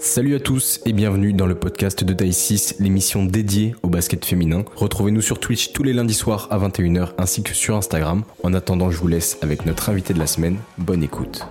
[0.00, 4.24] Salut à tous et bienvenue dans le podcast de Taille 6, l'émission dédiée au basket
[4.24, 4.64] féminin.
[4.76, 8.22] Retrouvez-nous sur Twitch tous les lundis soirs à 21h ainsi que sur Instagram.
[8.42, 10.58] En attendant, je vous laisse avec notre invité de la semaine.
[10.78, 11.46] Bonne écoute.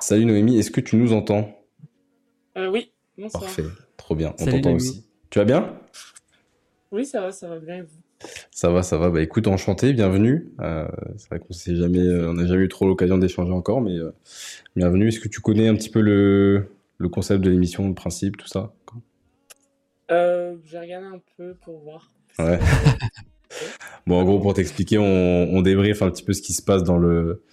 [0.00, 1.58] Salut Noémie, est-ce que tu nous entends?
[2.56, 3.44] Euh, Oui, bonsoir.
[3.44, 3.64] Parfait,
[3.96, 5.04] trop bien, on t'entend aussi.
[5.30, 5.74] Tu vas bien?
[6.92, 7.88] Oui, ça va, ça va bien et vous?
[8.50, 9.10] Ça va, ça va.
[9.10, 10.48] Bah écoute, enchanté, bienvenue.
[10.60, 10.86] Euh,
[11.18, 13.98] c'est vrai qu'on s'est jamais, euh, on n'a jamais eu trop l'occasion d'échanger encore, mais
[13.98, 14.12] euh,
[14.76, 15.08] bienvenue.
[15.08, 18.48] Est-ce que tu connais un petit peu le, le concept de l'émission, le principe, tout
[18.48, 18.74] ça
[20.10, 22.12] euh, J'ai regardé un peu pour voir.
[22.38, 22.58] Ouais.
[24.06, 26.82] bon, en gros, pour t'expliquer, on, on débriefe un petit peu ce qui se passe
[26.84, 27.44] dans le,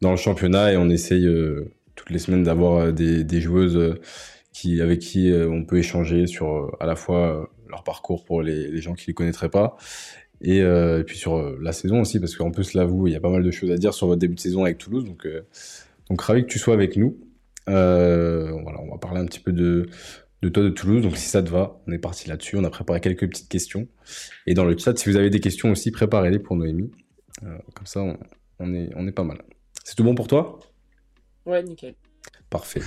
[0.00, 3.98] dans le championnat et on essaye euh, toutes les semaines d'avoir des, des joueuses
[4.52, 8.80] qui, avec qui on peut échanger sur à la fois leur parcours pour les, les
[8.80, 9.76] gens qui les connaîtraient pas.
[10.40, 13.12] Et, euh, et puis sur euh, la saison aussi, parce qu'en plus, là, vous, il
[13.12, 15.04] y a pas mal de choses à dire sur votre début de saison avec Toulouse.
[15.04, 15.42] Donc, euh,
[16.10, 17.16] donc ravi que tu sois avec nous.
[17.68, 19.88] Euh, voilà, on va parler un petit peu de,
[20.42, 21.02] de toi de Toulouse.
[21.02, 22.56] Donc si ça te va, on est parti là-dessus.
[22.56, 23.88] On a préparé quelques petites questions.
[24.46, 26.90] Et dans le chat, si vous avez des questions aussi, préparez-les pour Noémie.
[27.42, 28.18] Euh, comme ça, on,
[28.58, 29.38] on, est, on est pas mal.
[29.84, 30.60] C'est tout bon pour toi?
[31.46, 31.94] Ouais, nickel.
[32.50, 32.82] Parfait.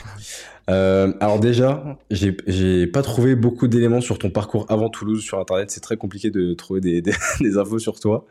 [0.70, 5.72] Euh, alors déjà, j'ai pas trouvé beaucoup d'éléments sur ton parcours avant Toulouse sur Internet.
[5.72, 7.12] C'est très compliqué de trouver des, des,
[7.42, 8.26] des infos sur toi.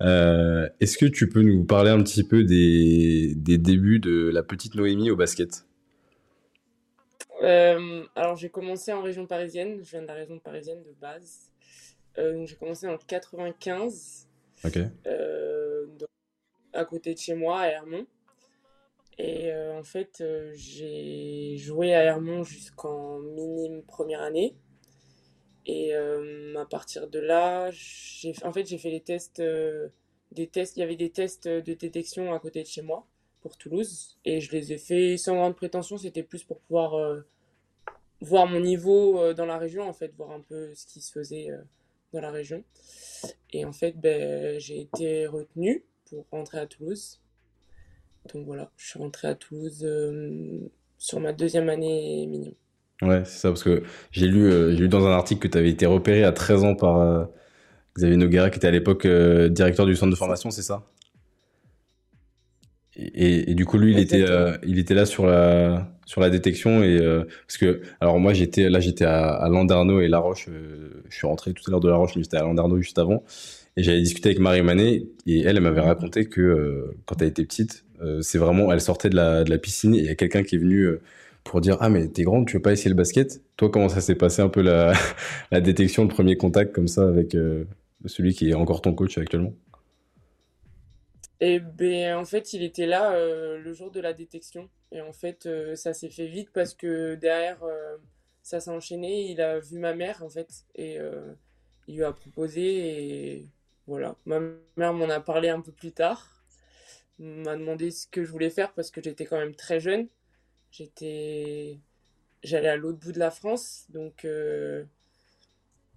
[0.00, 4.42] Euh, Est-ce que tu peux nous parler un petit peu des, des débuts de la
[4.42, 5.66] petite Noémie au basket?
[7.42, 9.82] Euh, Alors j'ai commencé en région parisienne.
[9.82, 11.50] Je viens de la région parisienne de base.
[12.18, 14.28] Euh, j'ai commencé en 95.
[14.64, 14.78] Ok.
[15.06, 15.86] Euh,
[16.72, 18.06] à côté de chez moi, à Hermont.
[19.18, 24.56] Et en fait, j'ai joué à Hermont jusqu'en minime première année.
[25.66, 29.42] Et à partir de là, j'ai en fait j'ai fait les tests,
[30.32, 30.76] des tests.
[30.76, 33.06] Il y avait des tests de détection à côté de chez moi
[33.42, 35.98] pour Toulouse, et je les ai fait sans grande prétention.
[35.98, 37.20] C'était plus pour pouvoir euh,
[38.20, 41.12] voir mon niveau euh, dans la région, en fait, voir un peu ce qui se
[41.12, 41.58] faisait euh,
[42.12, 42.64] dans la région.
[43.52, 47.20] Et en fait, ben, j'ai été retenu pour rentrer à Toulouse.
[48.32, 49.84] Donc voilà, je suis rentré à Toulouse
[50.96, 52.54] sur ma deuxième année minime.
[53.02, 53.82] Ouais, c'est ça, parce que
[54.12, 57.28] j'ai lu, lu dans un article que tu avais été repéré à 13 ans par
[57.96, 60.86] Xavier Noguera, qui était à l'époque directeur du centre de formation, c'est ça?
[62.96, 66.82] Et, du coup, lui, il était, euh, il était là sur la, sur la détection.
[66.82, 70.48] Et, euh, parce que, alors moi, j'étais là, j'étais à, à Landerneau et La Roche.
[71.08, 73.22] je suis rentré tout à l'heure de La Roche, mais j'étais à Landerneau juste avant.
[73.76, 77.28] Et j'avais discuté avec Marie Manet et elle, elle m'avait raconté que euh, quand elle
[77.28, 80.10] était petite, euh, c'est vraiment, elle sortait de la, de la piscine et il y
[80.10, 81.00] a quelqu'un qui est venu euh,
[81.42, 83.40] pour dire ah mais t'es grande, tu veux pas essayer le basket?
[83.56, 84.92] Toi, comment ça s'est passé un peu la,
[85.50, 87.64] la détection, le premier contact comme ça avec euh,
[88.04, 89.54] celui qui est encore ton coach actuellement?
[91.42, 95.12] Et ben en fait, il était là euh, le jour de la détection et en
[95.12, 97.96] fait, euh, ça s'est fait vite parce que derrière, euh,
[98.44, 99.28] ça s'est enchaîné.
[99.28, 100.98] Il a vu ma mère en fait et
[101.88, 103.48] il lui a proposé et
[103.88, 104.14] voilà.
[104.24, 104.38] Ma
[104.76, 106.44] mère m'en a parlé un peu plus tard,
[107.18, 110.06] m'a demandé ce que je voulais faire parce que j'étais quand même très jeune.
[110.70, 111.80] J'étais,
[112.44, 114.24] j'allais à l'autre bout de la France, donc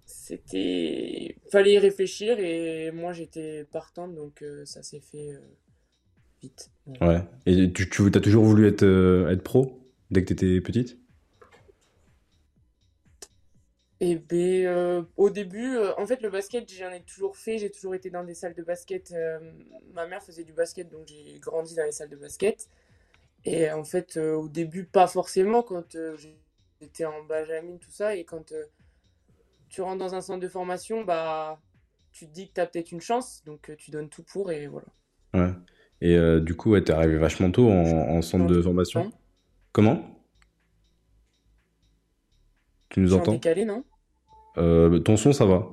[0.06, 5.40] c'était, fallait y réfléchir et moi j'étais partante, donc euh, ça s'est fait euh,
[6.40, 6.70] vite.
[7.00, 7.22] Ouais.
[7.44, 9.80] Et tu, tu as toujours voulu être, euh, être pro
[10.12, 10.96] dès que tu étais petite?
[13.98, 17.56] Et ben, au début, en fait, le basket, j'en ai toujours fait.
[17.56, 19.14] J'ai toujours été dans des salles de basket.
[19.94, 22.68] Ma mère faisait du basket, donc j'ai grandi dans les salles de basket.
[23.46, 25.96] Et en fait, au début, pas forcément quand
[26.78, 28.14] j'étais en Benjamin, tout ça.
[28.14, 28.52] Et quand
[29.76, 31.60] tu rentres dans un centre de formation, bah,
[32.10, 34.50] tu te dis que tu as peut-être une chance, donc euh, tu donnes tout pour
[34.50, 34.86] et voilà.
[35.34, 35.52] Ouais.
[36.00, 39.12] Et euh, du coup, ouais, t'es arrivé vachement tôt en, en centre de formation.
[39.72, 40.18] Comment?
[42.88, 43.32] Tu nous entends?
[43.32, 43.84] décalé, non?
[44.56, 45.68] euh, Ton son, ça va.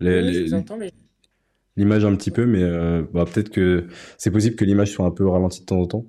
[0.00, 0.92] Oui, entends, mais
[1.76, 5.10] L'image un petit peu, mais euh, bah, peut-être que c'est possible que l'image soit un
[5.10, 6.04] peu ralentie de temps en temps.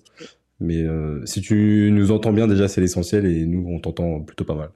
[0.59, 0.85] Mais
[1.25, 4.69] si tu nous entends bien, déjà, c'est l'essentiel et nous, on t'entend plutôt pas mal.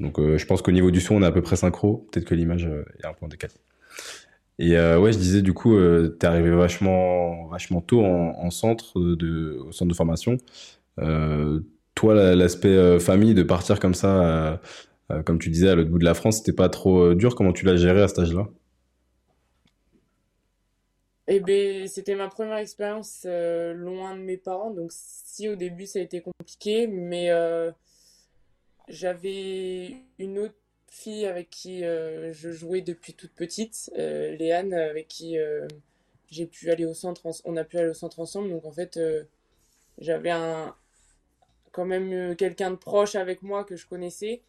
[0.00, 2.08] Donc, euh, je pense qu'au niveau du son, on est à peu près synchro.
[2.10, 3.54] Peut-être que l'image euh, est un en décalé.
[4.58, 8.50] Et euh, ouais, je disais, du coup, euh, t'es arrivé vachement, vachement tôt en, en
[8.50, 10.36] centre au centre de formation.
[11.94, 14.60] Toi, la- l'aspect famille, de partir comme ça,
[15.26, 17.34] comme tu disais, à l'autre bout de la France, c'était pas trop dur.
[17.34, 18.48] Comment tu l'as géré à cet âge-là?
[21.28, 26.00] Eh ben, c'était ma première expérience loin de mes parents, donc si au début ça
[26.00, 27.30] a été compliqué, mais
[28.90, 30.54] j'avais une autre
[30.88, 35.66] fille avec qui euh, je jouais depuis toute petite, euh, Léane, avec qui euh,
[36.30, 38.72] j'ai pu aller au centre, en- on a pu aller au centre ensemble, donc en
[38.72, 38.98] fait
[39.98, 40.32] j'avais
[41.72, 44.42] quand même quelqu'un de proche avec moi que je connaissais.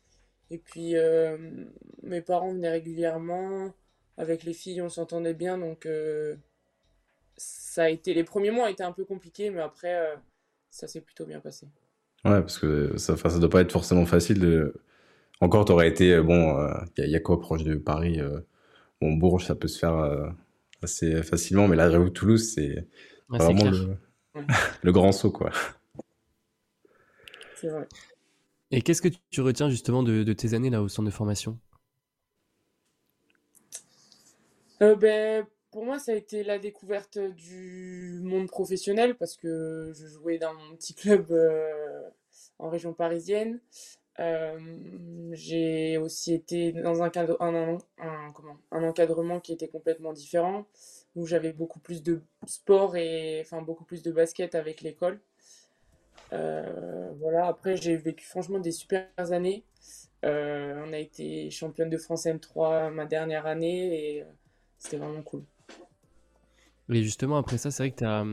[0.49, 0.95] Et puis,
[2.03, 3.73] mes parents venaient régulièrement.
[4.17, 5.57] Avec les filles, on s'entendait bien.
[5.57, 5.87] Donc,
[7.37, 10.15] ça a été, les premiers mois étaient un peu compliqués, mais après,
[10.69, 11.67] ça s'est plutôt bien passé.
[12.23, 14.73] Ouais, parce que ça, ça doit pas être forcément facile de.
[15.39, 16.55] Encore, t'aurais été, bon,
[16.97, 18.19] il y, a quoi proche de Paris
[19.01, 20.31] Bon, Bourges, ça peut se faire
[20.83, 22.87] assez facilement, mais là, j'avoue, Toulouse, c'est
[23.27, 23.97] vraiment le,
[24.83, 25.51] le, grand saut, quoi.
[27.55, 27.87] C'est vrai.
[28.71, 31.59] Et qu'est-ce que tu retiens justement de, de, tes années là au centre de formation?
[34.81, 40.05] Euh, ben, Pour moi, ça a été la découverte du monde professionnel parce que je
[40.07, 42.09] jouais dans mon petit club euh,
[42.59, 43.59] en région parisienne.
[44.19, 44.59] Euh,
[45.31, 47.77] j'ai aussi été dans un, cadre, un,
[48.33, 50.65] comment, un encadrement qui était complètement différent,
[51.15, 55.19] où j'avais beaucoup plus de sport et enfin beaucoup plus de basket avec l'école.
[56.33, 59.63] Euh, voilà, après j'ai vécu franchement des super années.
[60.25, 64.25] Euh, on a été championne de France M3 ma dernière année et
[64.77, 65.43] c'était vraiment cool.
[66.91, 68.25] Et justement, après ça, c'est vrai que tu as,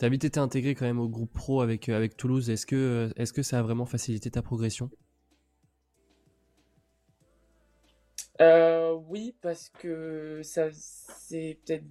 [0.00, 2.48] as, vite été intégré quand même au groupe pro avec, avec Toulouse.
[2.50, 4.90] Est-ce que, est -ce que ça a vraiment facilité ta progression?
[8.40, 11.84] Euh, oui, parce que ça c'est peut-être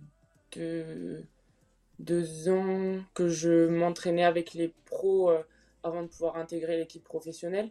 [1.99, 5.43] deux, ans que je m'entraînais avec les pros euh,
[5.83, 7.69] avant de pouvoir intégrer l'équipe professionnelle.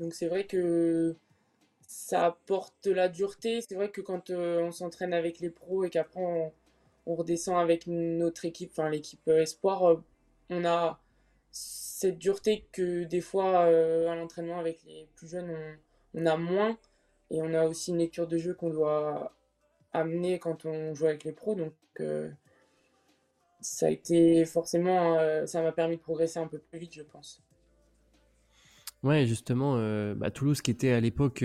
[0.00, 1.16] Donc c'est vrai que
[1.82, 3.60] ça apporte la dureté.
[3.60, 6.52] C'est vrai que quand euh, on s'entraîne avec les pros et qu'après on,
[7.14, 10.02] redescend avec notre équipe, enfin l'équipe espoir,
[10.50, 11.00] on a
[11.52, 15.78] cette dureté que des fois à l'entraînement avec les plus jeunes
[16.16, 16.76] on a moins.
[17.30, 19.32] Et on a aussi une lecture de jeu qu'on doit
[19.92, 21.54] amener quand on joue avec les pros.
[21.54, 22.30] Donc, euh,
[23.60, 27.02] ça a été forcément, euh, ça m'a permis de progresser un peu plus vite, je
[27.02, 27.42] pense.
[29.06, 31.44] Ouais, justement, euh, bah, Toulouse qui était à l'époque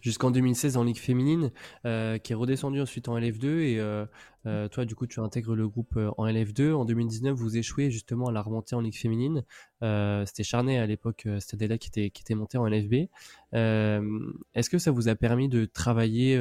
[0.00, 1.50] jusqu'en 2016 en Ligue féminine,
[1.82, 6.24] qui est redescendu ensuite en LF2 et toi du coup tu intègres le groupe en
[6.24, 6.72] LF2.
[6.72, 9.42] En 2019 vous échouez justement à la remontée en Ligue féminine.
[9.80, 13.08] C'était Charnay à l'époque, c'était là qui était, qui était monté en LFB.
[13.54, 16.40] Est-ce que ça vous a permis de travailler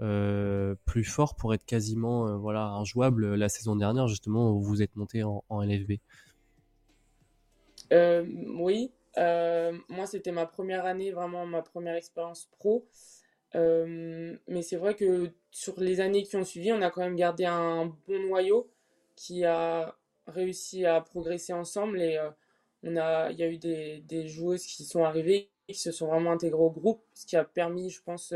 [0.00, 5.22] plus fort pour être quasiment voilà injouable la saison dernière justement où vous êtes monté
[5.22, 5.92] en, en LFB
[7.92, 12.86] Oui, euh, moi, c'était ma première année, vraiment ma première expérience pro.
[13.54, 17.16] Euh, mais c'est vrai que sur les années qui ont suivi, on a quand même
[17.16, 18.70] gardé un bon noyau
[19.14, 19.94] qui a
[20.26, 22.30] réussi à progresser ensemble et euh,
[22.82, 26.06] on a, il y a eu des, des, joueuses qui sont arrivées qui se sont
[26.06, 28.34] vraiment intégrées au groupe, ce qui a permis, je pense,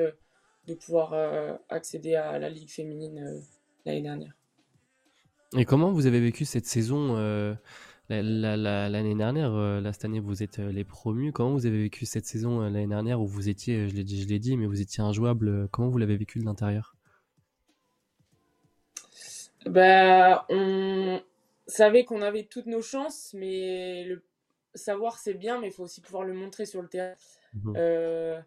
[0.67, 3.43] de pouvoir accéder à la Ligue féminine
[3.85, 4.33] l'année dernière.
[5.55, 7.15] Et comment vous avez vécu cette saison
[8.09, 11.33] L'année dernière, euh, là, cette année, vous êtes euh, les promus.
[11.33, 14.23] Comment vous avez vécu cette saison euh, l'année dernière où vous étiez, je l'ai dit,
[14.23, 15.69] je l'ai dit, mais vous étiez injouable.
[15.73, 16.95] Comment vous l'avez vécu de l'intérieur?
[19.65, 21.21] Bah, On
[21.67, 24.23] savait qu'on avait toutes nos chances, mais le
[24.75, 27.15] savoir c'est bien, mais il faut aussi pouvoir le montrer sur le terrain.
[27.55, 28.43] Mmh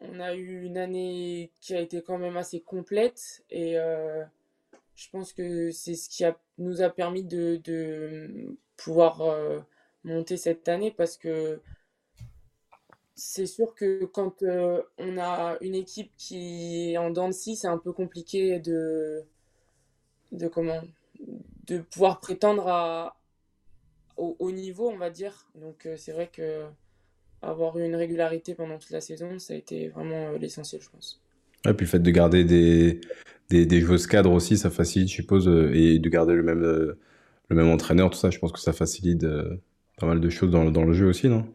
[0.00, 3.74] on a eu une année qui a été quand même assez complète et
[4.94, 7.60] je pense que c'est ce qui a, nous a permis de
[8.78, 9.58] pouvoir euh,
[10.04, 11.60] monter cette année parce que
[13.14, 17.66] c'est sûr que quand euh, on a une équipe qui est en dents de c'est
[17.66, 19.24] un peu compliqué de,
[20.32, 20.80] de, comment,
[21.66, 23.16] de pouvoir prétendre à,
[24.16, 25.48] au haut niveau, on va dire.
[25.56, 26.64] Donc euh, c'est vrai que
[27.42, 31.20] avoir une régularité pendant toute la saison, ça a été vraiment l'essentiel, je pense.
[31.68, 33.00] Et puis le fait de garder des,
[33.48, 36.96] des, des joueuses cadres aussi, ça facilite, je suppose, et de garder le même
[37.48, 39.56] le même entraîneur, tout ça, je pense que ça facilite euh,
[39.98, 41.46] pas mal de choses dans, dans, le jeu aussi, non?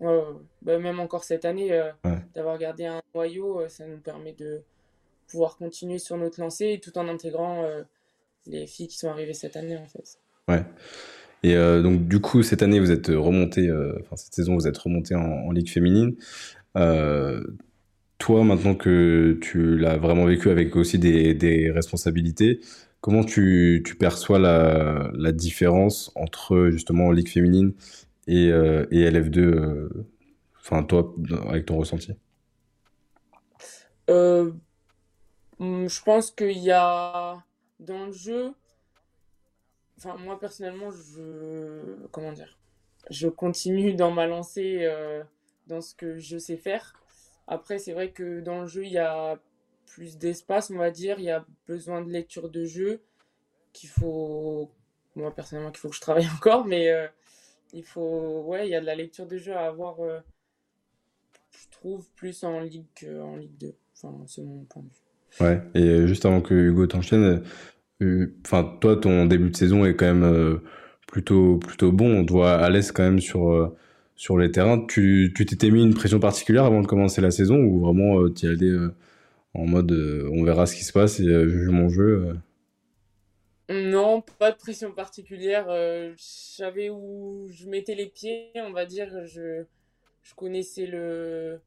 [0.00, 0.20] Ouais,
[0.60, 1.90] bah, Même encore cette année, euh,
[2.34, 4.62] d'avoir gardé un noyau, euh, ça nous permet de
[5.28, 7.64] pouvoir continuer sur notre lancée tout en intégrant
[8.46, 10.18] les filles qui sont arrivées cette année, en fait.
[10.46, 10.62] Ouais.
[11.42, 15.14] Et donc, du coup, cette année, vous êtes remonté, enfin, cette saison, vous êtes remonté
[15.14, 16.16] en, Ligue féminine.
[16.74, 22.60] toi, maintenant que tu l'as vraiment vécu avec aussi des, des responsabilités,
[23.02, 27.74] Comment tu, perçois la, différence entre justement Ligue féminine
[28.28, 30.06] et, euh, et LF2, euh,
[30.60, 31.12] enfin toi,
[31.48, 32.12] avec ton ressenti?
[34.08, 34.52] Euh,
[35.58, 37.42] hmm, Je pense qu'il y a
[37.80, 38.52] dans le jeu,
[40.20, 40.90] moi personnellement,
[43.10, 44.88] je continue dans ma lancée
[45.66, 46.94] dans ce que je sais faire.
[47.48, 49.40] Après, c'est vrai que dans le jeu, il y a
[49.86, 51.16] plus d'espace, on va dire.
[51.18, 53.00] Il y a besoin de lecture de jeu
[53.72, 54.70] qu'il faut,
[55.16, 57.06] moi personnellement, qu'il faut que je travaille encore, mais euh,
[57.72, 59.96] il faut, ouais, il y a de la lecture de jeu à avoir,
[61.50, 63.74] je trouve, plus en Ligue qu'en Ligue 2.
[63.96, 65.40] Enfin, c'est mon point de vue.
[65.40, 67.42] Ouais, et juste avant que Hugo t'enchaîne,
[68.44, 70.60] enfin, toi, ton début de saison est quand même
[71.06, 72.20] plutôt, plutôt bon.
[72.20, 73.74] On te voit à l'aise quand même sur,
[74.14, 74.84] sur les terrains.
[74.86, 78.48] Tu t'étais mis une pression particulière avant de commencer la saison ou vraiment tu y
[78.50, 78.76] allais
[79.54, 79.92] en mode
[80.32, 82.34] on verra ce qui se passe et je joue mon jeu
[83.72, 85.66] non, pas de pression particulière.
[85.68, 89.26] Euh, je savais où je mettais les pieds, on va dire.
[89.26, 89.64] Je,
[90.22, 91.60] je connaissais le,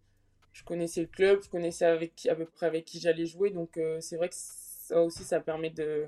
[0.53, 3.49] je connaissais le club, je connaissais avec à peu près avec qui j'allais jouer.
[3.49, 6.07] Donc euh, c'est vrai que ça aussi, ça permet de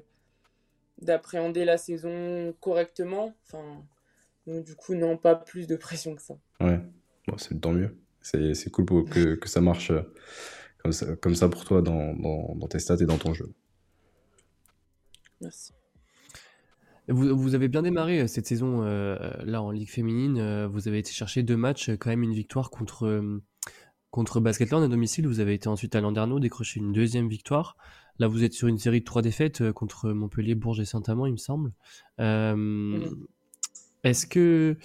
[1.01, 3.34] d'appréhender la saison correctement.
[3.46, 3.84] Enfin,
[4.46, 6.38] donc du coup, non, pas plus de pression que ça.
[6.60, 6.79] Ouais,
[7.27, 7.98] bon, c'est tant mieux.
[8.22, 10.01] C'est cool pour que, que ça marche euh,
[10.88, 13.53] comme ça, comme ça pour toi dans, dans, dans tes stats et dans ton jeu.
[15.41, 15.74] Merci.
[17.10, 20.38] Vous, vous, avez bien démarré euh, cette saison euh, là en Ligue féminine.
[20.39, 23.39] Euh, vous avez été chercher deux matchs, quand même une victoire contre,
[24.12, 25.27] contre Basketland à domicile.
[25.27, 27.77] Vous avez été ensuite à Landerneau décrocher une deuxième victoire.
[28.20, 31.34] Là, vous êtes sur une série de trois défaites contre Montpellier, Bourges et Saint-Amand, il
[31.34, 31.72] me semble.
[34.03, 34.77] Est-ce que,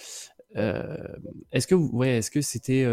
[0.55, 2.85] est-ce que, ouais, est-ce que c'était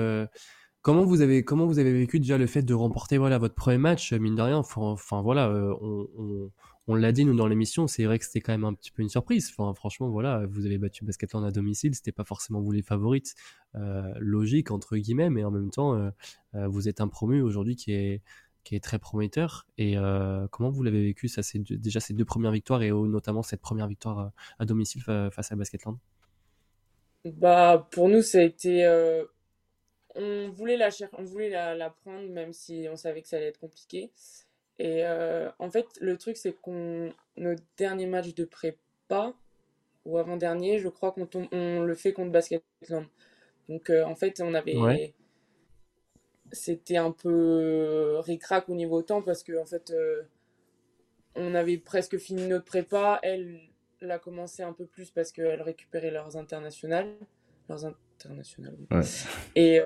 [0.82, 4.14] Comment vous avez comment vous vécu déjà le fait de remporter voilà votre premier match
[4.14, 4.62] mine de rien
[5.22, 6.52] voilà on,
[6.88, 9.04] on, l'a dit nous dans l'émission, c'est vrai que c'était quand même un petit peu
[9.04, 9.52] une surprise.
[9.52, 13.36] Franchement, voilà, vous avez battu Basketland à domicile, c'était pas forcément vous les favorites,
[13.76, 16.10] euh, logique entre guillemets, mais en même temps, euh,
[16.56, 18.22] euh, vous êtes un promu aujourd'hui qui est
[18.82, 19.68] très prometteur.
[19.78, 19.96] Et
[20.52, 24.32] comment vous l'avez vécu c'est déjà ces deux premières victoires et notamment cette première victoire
[24.58, 25.98] à domicile face à Basketland?
[27.26, 28.86] Bah pour nous, ça a été
[30.20, 33.60] on voulait la on voulait la prendre même si on savait que ça allait être
[33.60, 34.12] compliqué.
[34.80, 39.34] Et euh, en fait, le truc, c'est qu'on notre dernier match de prépa,
[40.06, 43.06] ou avant-dernier, je crois qu'on on le fait contre Basketland.
[43.68, 45.14] Donc, euh, en fait, on avait.
[46.52, 50.24] C'était un peu ric-rac au niveau temps parce que, en fait, euh,
[51.36, 53.20] on avait presque fini notre prépa.
[53.22, 53.60] Elle
[54.02, 57.14] l'a commencé un peu plus parce qu'elle récupérait leurs internationales.
[57.68, 58.78] Leurs internationales.
[59.56, 59.82] Et,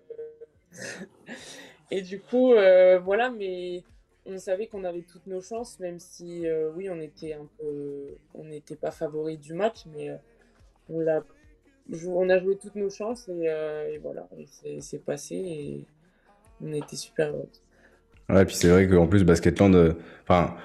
[1.91, 2.53] et du coup,
[3.03, 3.83] voilà, mais
[4.25, 8.15] on savait qu'on avait toutes nos chances, même si euh, oui, on était un peu,
[8.33, 10.15] on n'était pas favori du match, mais euh,
[10.89, 11.23] on l'a,
[12.07, 14.27] on a joué toutes nos chances et, euh, voilà,
[14.79, 15.85] c'est passé et
[16.61, 17.49] on était super heureux.
[18.29, 20.55] Ouais, puis c'est vrai qu'en plus Basketland, enfin,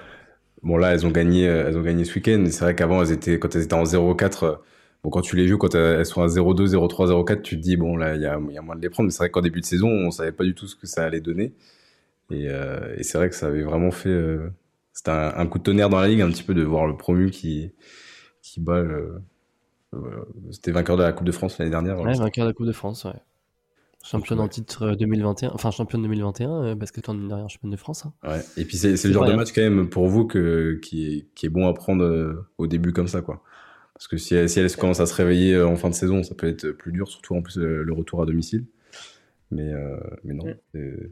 [0.63, 2.45] bon là elles ont gagné, elles ont gagné ce week-end.
[2.49, 4.59] C'est vrai qu'avant quand elles étaient en 0-4.
[5.03, 7.77] Bon, quand tu les joues, quand elles sont à 0-2, 0-3, 0-4, tu te dis,
[7.77, 9.07] bon, là, il y a, y a moins de les prendre.
[9.07, 11.05] Mais c'est vrai qu'en début de saison, on savait pas du tout ce que ça
[11.05, 11.53] allait donner.
[12.31, 14.09] Euh, et, c'est vrai que ça avait vraiment fait.
[14.09, 14.49] Euh,
[14.93, 17.31] c'était un, coup de tonnerre dans la ligue, un petit peu, de voir le promu
[17.31, 17.71] qui,
[18.41, 19.21] qui bat le.
[20.51, 21.99] C'était vainqueur de la Coupe de France l'année dernière.
[21.99, 23.13] Ouais, vainqueur de la Coupe de France, ouais.
[24.01, 28.05] Championne en titre 2021, enfin championne 2021, basket en derrière championne de France.
[28.05, 28.13] Hein.
[28.23, 28.39] Ouais.
[28.55, 31.47] Et puis c'est le genre de match quand même pour vous que, qui, est, qui
[31.47, 33.43] est bon à prendre euh, au début comme ça, quoi.
[33.99, 36.33] Parce que si elle, si elle commence à se réveiller en fin de saison, ça
[36.33, 38.65] peut être plus dur, surtout en plus le retour à domicile.
[39.51, 39.71] Mais,
[40.23, 41.09] mais non, mm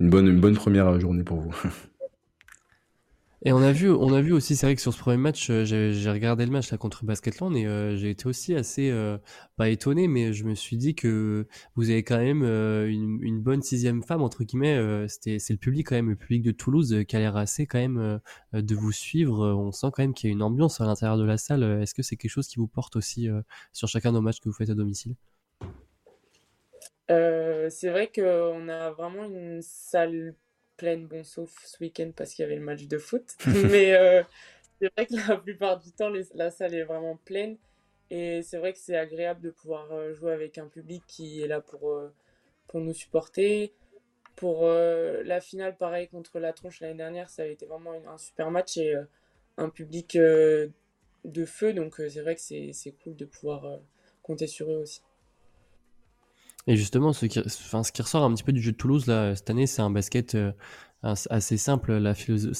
[0.00, 1.54] une bonne, une bonne première journée pour vous.
[3.42, 3.88] Et on a vu,
[4.32, 7.06] aussi, c'est vrai que sur ce premier match, euh, j'ai regardé le match là contre
[7.06, 9.16] Basketland et euh, j'ai été aussi assez, euh,
[9.56, 14.02] pas étonné, mais je me suis dit que vous avez quand même une, bonne sixième
[14.02, 15.08] femme entre guillemets.
[15.08, 17.78] C'était, c'est le public quand même, le public de Toulouse qui a l'air assez quand
[17.78, 18.20] même
[18.52, 19.54] de vous suivre.
[19.54, 21.62] On sent quand même qu'il y a une ambiance à l'intérieur de la salle.
[21.62, 23.28] Est-ce que c'est quelque chose qui vous porte aussi
[23.72, 25.14] sur chacun de nos matchs que vous faites à domicile?
[27.08, 30.34] C'est vrai qu'on a vraiment une salle
[30.80, 33.36] pleine, bon, sauf ce week-end parce qu'il y avait le match de foot.
[33.70, 34.22] Mais euh,
[34.80, 37.58] c'est vrai que la plupart du temps, la salle est vraiment pleine.
[38.10, 41.46] Et c'est vrai que c'est agréable de pouvoir euh, jouer avec un public qui est
[41.46, 41.92] là pour,
[42.66, 43.74] pour nous supporter.
[44.36, 48.50] Pour la finale, pareil, contre la tronche l'année dernière, ça a été vraiment un super
[48.50, 48.94] match et
[49.58, 51.74] un public de feu.
[51.74, 53.80] Donc c'est vrai que c'est cool de pouvoir
[54.22, 55.02] compter sur eux aussi.
[56.66, 59.06] Et justement, ce qui, enfin, ce qui ressort un petit peu du jeu de Toulouse
[59.06, 60.52] là, cette année, c'est un basket euh,
[61.02, 61.92] assez simple.
[61.96, 62.14] La,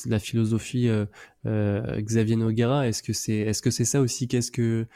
[0.06, 1.04] la philosophie euh,
[1.46, 4.26] euh, Xavier Noguera, est-ce que c'est est -ce c'est ça aussi?
[4.28, 4.86] Qu'est-ce que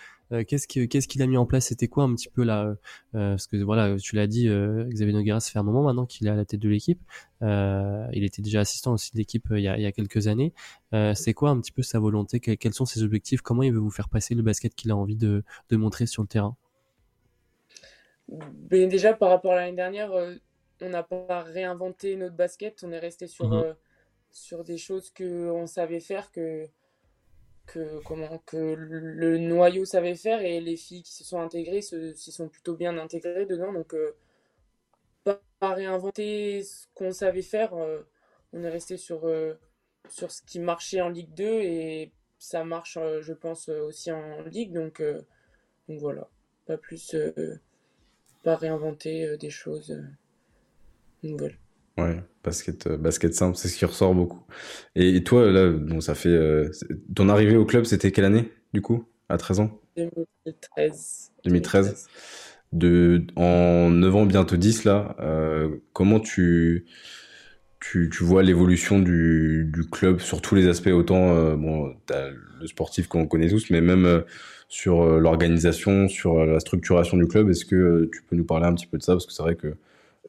[0.46, 1.66] qu'est-ce qu'il a mis en place?
[1.66, 2.75] C'était quoi un petit peu là
[3.12, 4.49] Parce que voilà, tu l'as dit,
[4.88, 7.00] Xavier Noguera, ça fait un moment maintenant qu'il est à la tête de l'équipe.
[7.42, 10.54] il était déjà assistant aussi de l'équipe il, y a, il y a quelques années.
[11.14, 12.40] c'est quoi un petit peu sa volonté?
[12.40, 13.42] Quels sont ses objectifs?
[13.42, 16.23] Comment il veut vous faire passer le basket qu'il a envie de, de montrer sur
[16.23, 16.56] le terrain?
[18.28, 20.35] Ben, déjà, par rapport à l'année dernière, euh,
[20.81, 22.83] on n'a pas réinventé notre basket.
[22.85, 23.64] On est resté sur, mhm.
[23.64, 23.75] euh,
[24.31, 26.66] sur des choses qu'on savait faire, que,
[27.66, 32.14] que, comment, que le noyau savait faire et les filles qui se sont intégrées se,
[32.14, 33.73] sont plutôt bien intégrées dedans.
[33.73, 33.95] Donc,
[35.25, 37.73] pas, réinventer ce qu'on savait faire.
[38.52, 39.31] on est resté sur,
[40.09, 44.73] sur ce qui marchait en Ligue 2 et ça marche, je pense, aussi en Ligue.
[44.73, 45.02] Donc,
[45.88, 46.28] donc voilà,
[46.66, 47.14] pas plus,
[48.44, 50.00] pas réinventer des choses
[51.22, 51.58] nouvelles.
[51.96, 54.42] Ouais, basket, euh, basket simple, c'est ce qui ressort beaucoup.
[54.96, 56.28] Et, toi, là, bon, ça fait.
[56.28, 56.70] Euh,
[57.14, 59.80] ton arrivée au club, c'était quelle année, du coup À 13 ans?
[59.96, 61.32] 2013.
[61.44, 62.08] 2013.
[62.72, 66.86] De, en 9 ans, bientôt 10, là, euh, comment tu,
[67.92, 73.48] tu, vois l'évolution du, club sur tous les aspects Autant, as le sportif qu'on connaît
[73.48, 74.24] tous, mais même
[74.68, 77.50] sur l'organisation, sur la structuration du club.
[77.50, 79.12] Est-ce que tu peux nous parler un petit peu de ça?
[79.12, 79.76] Parce que c'est vrai que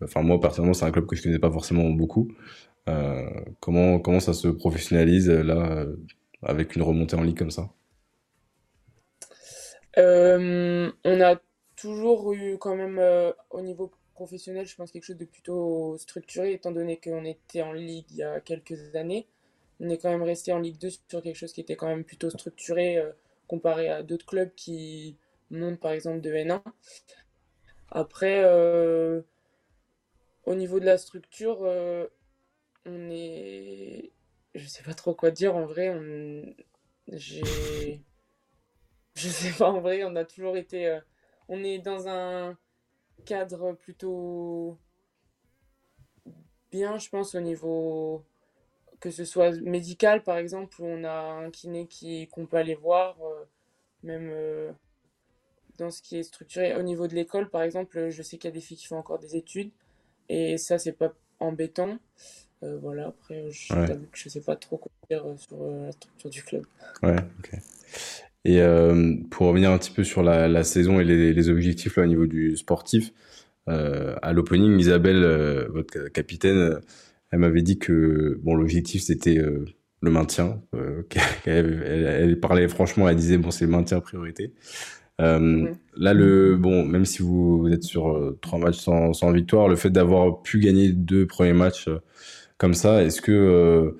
[0.03, 2.29] Enfin, moi, personnellement, c'est un club que je connais pas forcément beaucoup.
[2.89, 5.95] Euh, comment, comment ça se professionnalise là, euh,
[6.43, 7.69] avec une remontée en ligue comme ça?
[9.97, 11.39] Euh, On a
[11.77, 13.01] toujours eu quand même
[13.49, 17.73] au niveau professionnel, je pense quelque chose de plutôt structuré, étant donné qu'on était en
[17.73, 19.27] ligue il y a quelques années.
[19.79, 22.05] On est quand même resté en Ligue 2 sur quelque chose qui était quand même
[22.05, 23.03] plutôt structuré
[23.47, 25.17] comparé à d'autres clubs qui
[25.51, 26.61] montent par exemple de N1.
[27.91, 28.45] Après,
[30.45, 32.07] au niveau de la structure, euh,
[32.85, 34.11] on est.
[34.53, 35.89] Je sais pas trop quoi dire en vrai.
[35.89, 36.55] On...
[37.11, 38.01] J'ai.
[39.15, 40.87] Je sais pas en vrai, on a toujours été.
[40.87, 40.99] Euh,
[41.47, 42.57] on est dans un
[43.23, 44.77] cadre plutôt
[46.71, 48.23] bien, je pense, au niveau.
[49.01, 52.75] Que ce soit médical par exemple, où on a un kiné qui qu'on peut aller
[52.75, 53.43] voir, euh,
[54.03, 54.73] même
[55.77, 56.75] dans ce qui est structuré.
[56.75, 58.97] Au niveau de l'école, par exemple, je sais qu'il y a des filles qui font
[58.97, 59.71] encore des études.
[60.29, 61.99] Et ça, c'est pas embêtant.
[62.63, 63.85] Euh, voilà, après, je ouais.
[63.85, 66.65] t'avoue que je sais pas trop quoi dire euh, sur euh, la structure du club.
[67.03, 67.59] Ouais, ok.
[68.45, 68.61] Et
[69.31, 72.05] pour revenir un petit peu sur la, la saison et les, les, objectifs là, au
[72.05, 73.11] niveau du sportif,
[73.67, 76.79] à l'opening, Isabelle, votre capitaine,
[77.31, 79.41] elle m'avait dit que bon, l'objectif c'était
[80.01, 80.61] le maintien.
[81.45, 84.53] Elle, elle, elle, parlait franchement, elle disait bon, c'est le maintien priorité.
[85.21, 85.67] Euh.
[85.95, 89.75] Là, le bon, même si vous, êtes sur euh, trois matchs sans, sans, victoire, le
[89.75, 91.99] fait d'avoir pu gagner deux premiers matchs euh,
[92.57, 93.97] comme ça, est-ce que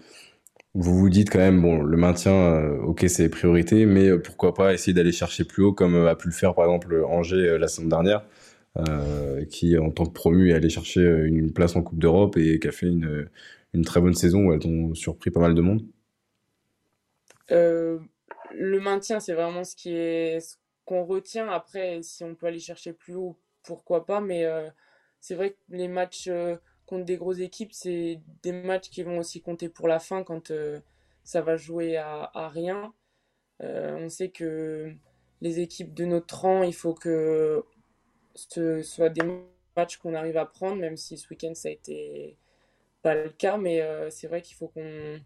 [0.75, 4.93] vous vous dites quand même, bon, le maintien, ok, c'est priorité, mais pourquoi pas essayer
[4.93, 8.25] d'aller chercher plus haut, comme a pu le faire par exemple Angers la semaine dernière,
[9.49, 12.67] qui en tant que promu est allé chercher une place en Coupe d'Europe et qui
[12.67, 13.29] a fait une,
[13.83, 15.81] très bonne saison où elles ont surpris pas mal de monde.
[17.49, 21.49] le maintien, c'est vraiment ce qui est qu'on retient.
[21.49, 24.21] Après, si on peut aller chercher plus haut, pourquoi pas.
[24.21, 24.69] Mais euh,
[25.19, 29.19] c'est vrai que les matchs euh, contre des grosses équipes, c'est des matchs qui vont
[29.19, 30.79] aussi compter pour la fin quand euh,
[31.23, 32.93] ça va jouer à, rien.
[33.59, 34.93] on sait que
[35.41, 37.63] les équipes de notre rang, il faut que
[38.35, 39.23] ce soit des
[39.75, 42.37] matchs qu'on arrive à prendre, même si ce week-end ça a été
[43.01, 43.57] pas le cas.
[43.57, 45.19] Mais c'est vrai qu'il faut qu'on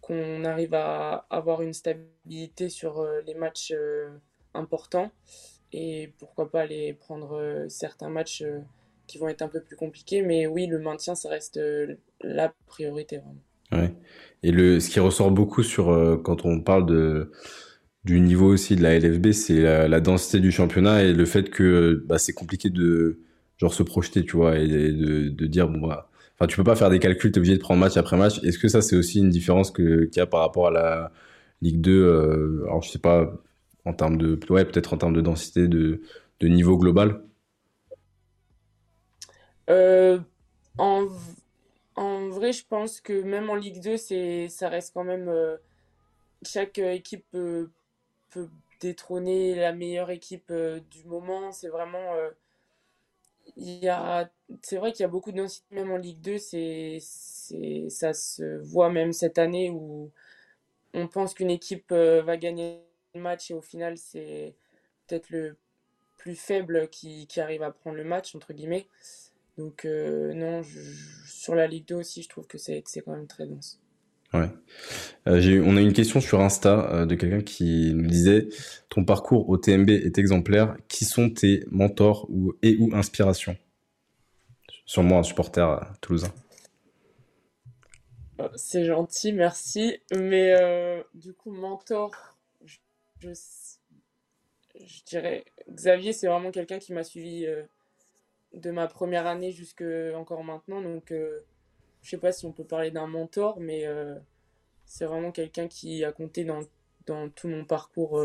[0.00, 3.72] qu'on arrive à avoir une stabilité sur les matchs
[4.54, 5.10] important
[5.72, 8.60] et pourquoi pas aller prendre euh, certains matchs euh,
[9.12, 10.22] qui vont être un peu plus compliqués.
[10.22, 13.20] Mais oui, le maintien, ça reste euh, la priorité
[13.70, 13.92] Ouais.
[14.42, 17.30] Et le, ce qui ressort beaucoup sur quand on parle de
[18.04, 22.04] du niveau aussi de la LFB, c'est la, densité du championnat et le fait que
[22.06, 23.20] bah, c'est compliqué de
[23.58, 26.74] genre se projeter, tu vois, et de, de dire bon bah, enfin tu peux pas
[26.76, 28.42] faire des calculs, t'es obligé de prendre match après match.
[28.42, 31.12] Est-ce que ça c'est aussi une différence que qu'il y a par rapport à la
[31.62, 33.32] Ligue 2 Alors je sais pas
[33.84, 36.02] en termes de ouais peut-être en termes de densité de,
[36.40, 37.22] de niveau global?
[39.70, 40.18] Euh,
[40.78, 41.06] en,
[42.28, 45.56] vrai je pense que même en Ligue 2 c'est ça reste quand même euh,
[46.42, 47.70] chaque équipe peut,
[48.80, 51.52] détrôner la meilleure équipe euh, du moment.
[51.52, 52.14] C'est vraiment
[54.62, 56.98] c'est vrai qu'il y a beaucoup de même en Ligue 2 c'est
[57.88, 60.10] ça se voit même cette année où
[60.94, 62.80] on pense qu'une équipe va gagner
[63.14, 64.54] match et au final c'est
[65.06, 65.56] peut-être le
[66.18, 68.86] plus faible qui, qui, arrive à prendre le match entre guillemets
[69.58, 70.62] donc euh, non
[71.26, 73.78] sur la Ligue 2 aussi je trouve que c'est quand même très dense.
[74.32, 74.48] Ouais.
[75.26, 78.48] Euh, on a une question sur Insta euh, de quelqu'un qui nous disait
[78.88, 80.74] ton parcours au TMB est exemplaire.
[80.88, 83.58] Qui sont tes mentors ou, et ou inspirations?
[84.86, 86.32] Sûrement un supporter toulousain.
[88.56, 89.98] C'est gentil, merci.
[90.16, 90.54] Mais
[91.14, 92.10] du coup, mentor,
[92.64, 92.78] je,
[95.06, 97.46] dirais, Xavier, c'est vraiment quelqu'un qui m'a suivi
[98.54, 100.80] de ma première année jusqu'à encore maintenant.
[100.82, 101.40] Donc, euh,
[102.02, 104.14] je sais pas si on peut parler d'un mentor, mais euh,
[104.84, 106.60] c'est vraiment quelqu'un qui a compté dans
[107.06, 108.24] dans tout mon parcours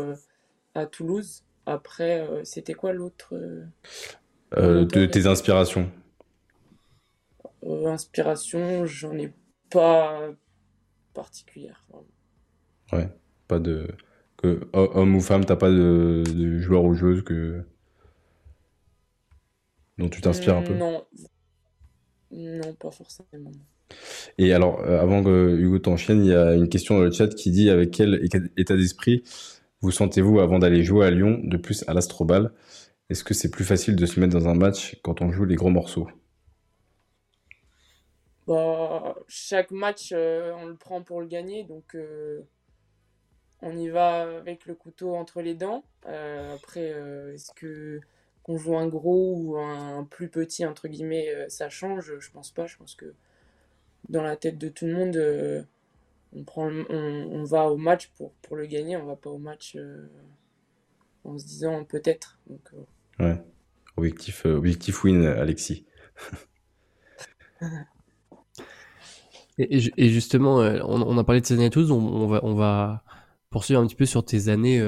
[0.74, 1.42] à Toulouse.
[1.66, 3.34] Après, c'était quoi l'autre
[4.52, 5.90] De tes inspirations
[7.66, 9.32] Inspiration, j'en ai
[9.68, 10.30] pas
[11.12, 11.84] particulière.
[12.92, 13.08] Ouais,
[13.48, 13.88] pas de.
[14.36, 17.64] Que, homme ou femme, t'as pas de, de joueur ou joueuse que
[19.98, 21.04] dont tu t'inspires un peu Non.
[22.30, 23.52] Non, pas forcément.
[24.36, 27.28] Et alors, euh, avant que Hugo t'enchaîne, il y a une question dans le chat
[27.28, 28.20] qui dit avec quel
[28.56, 29.22] état d'esprit
[29.80, 32.52] vous sentez-vous avant d'aller jouer à Lyon, de plus à l'Astrobal?
[33.10, 35.56] Est-ce que c'est plus facile de se mettre dans un match quand on joue les
[35.56, 36.08] gros morceaux?
[38.46, 42.42] Bah, Chaque match, euh, on le prend pour le gagner, donc euh,
[43.62, 45.84] on y va avec le couteau entre les dents.
[46.04, 46.92] après,
[47.34, 48.00] est-ce que
[48.48, 52.18] qu'on joue un gros ou un plus petit, entre guillemets, euh, ça change.
[52.18, 52.66] Je pense pas.
[52.66, 53.12] Je pense que
[54.08, 55.62] dans la tête de tout le monde, euh,
[56.32, 58.96] on, prend, on, va au match pour, pour le gagner.
[58.96, 60.08] On va pas au match euh,
[61.24, 62.38] en se disant peut-être.
[62.46, 62.70] Donc,
[63.20, 63.36] ouais.
[63.98, 65.84] Objectif, objectif win, Alexis.
[69.58, 71.90] et, justement, on, a parlé de ces années tous.
[71.90, 73.02] On, on, va, on va
[73.50, 74.80] poursuivre un petit peu sur tes années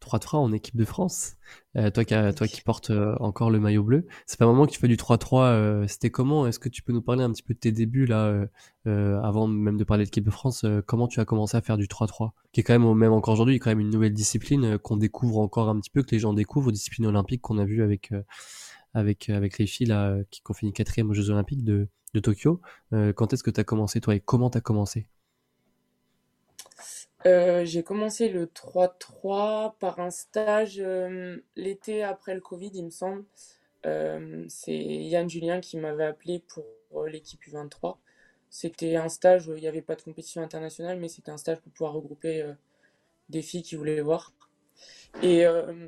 [0.00, 1.36] 3-3 en équipe de France.
[1.76, 4.66] Euh, toi, qui, toi qui portes euh, encore le maillot bleu, c'est pas un moment
[4.66, 5.42] que tu fais du 3-3.
[5.42, 6.46] Euh, c'était comment?
[6.46, 8.46] Est-ce que tu peux nous parler un petit peu de tes débuts là,
[8.84, 11.86] avant même de parler de l'équipe de France Comment tu as commencé à faire du
[11.86, 15.38] 3-3 Qui est quand même, même encore aujourd'hui, quand même une nouvelle discipline qu'on découvre
[15.38, 18.12] encore un petit peu, que les gens découvrent, discipline olympique qu'on a vu avec
[18.94, 22.60] avec avec les filles là qui ont fini quatrième aux Jeux Olympiques de, de Tokyo.
[22.90, 25.08] quand est-ce que tu as commencé toi et comment tu as commencé?
[27.26, 32.90] Euh, j'ai commencé le 3-3 par un stage euh, l'été après le Covid, il me
[32.90, 33.24] semble.
[33.86, 37.96] Euh, c'est Yann Julien qui m'avait appelé pour l'équipe U23.
[38.50, 41.72] C'était un stage il n'y avait pas de compétition internationale, mais c'était un stage pour
[41.72, 42.44] pouvoir regrouper
[43.28, 44.32] des filles qui voulaient voir.
[45.22, 45.44] Et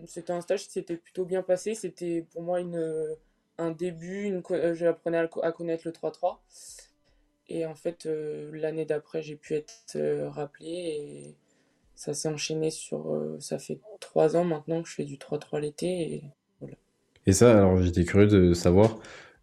[0.07, 1.75] c'était un stage qui s'était plutôt bien passé.
[1.75, 3.17] C'était pour moi une,
[3.57, 4.43] un début, une,
[4.75, 6.39] j'apprenais à, connaître le 3-3.
[7.51, 11.35] Et en fait, euh, l'année d'après, j'ai pu être euh, rappelé et
[11.97, 13.13] ça s'est enchaîné sur.
[13.13, 16.23] Euh, ça fait trois ans maintenant que je fais du 3-3 l'été.
[17.27, 18.99] Et, ça, alors j'étais curieux de savoir,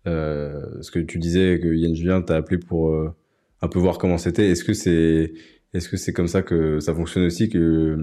[0.05, 2.93] ce que tu disais que Yann Julien t'a appelé pour
[3.61, 4.49] un peu voir comment c'était.
[4.49, 5.33] Est-ce que c'est
[5.73, 7.97] est -ce c'est comme ça que ça fonctionne aussi que.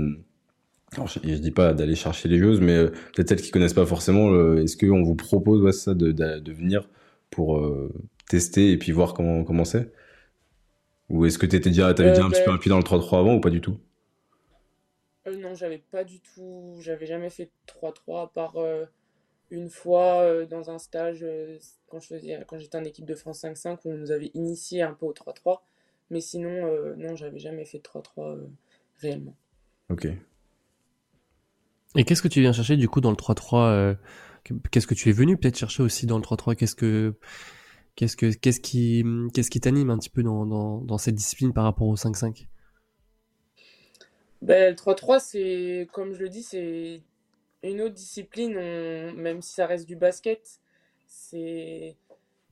[0.97, 4.57] Je, ne dis pas d'aller chercher les joueuses, mais peut-être celles qui connaissent pas forcément,
[4.57, 6.89] est-ce qu'on vous propose ça de venir
[7.31, 7.59] pour
[8.29, 9.93] tester et puis voir comment comment c'est
[11.11, 12.83] Ou est-ce que tu étais déjà, avais déjà un petit peu un pied dans le
[12.83, 13.79] 3-3 avant ou pas du tout?
[15.27, 18.85] Euh, Non, j'avais pas du tout, j'avais jamais fait 3-3 à part euh,
[19.51, 21.25] une fois euh, dans un stage
[21.89, 24.83] quand je faisais quand j'étais en équipe de France 5-5 où on nous avait initié
[24.83, 25.61] un peu au 3-3.
[26.11, 28.39] Mais sinon, non, j'avais jamais fait 3-3
[29.01, 29.35] réellement.
[29.89, 30.07] Ok.
[31.97, 33.97] Et qu'est-ce que tu viens chercher du coup dans le 3-3
[34.71, 37.15] Qu'est-ce que tu es venu peut-être chercher aussi dans le 3-3 Qu'est-ce que
[37.97, 41.53] Qu'est-ce que qu'est-ce qui qu'est-ce qui t'anime un petit peu dans, dans, dans, cette discipline
[41.53, 42.47] par rapport au 5-5
[44.43, 47.03] ben, Le 3-3, c'est comme je le dis, c'est
[47.63, 48.55] une autre discipline,
[49.15, 50.61] même si ça reste du basket.
[51.07, 51.97] C'est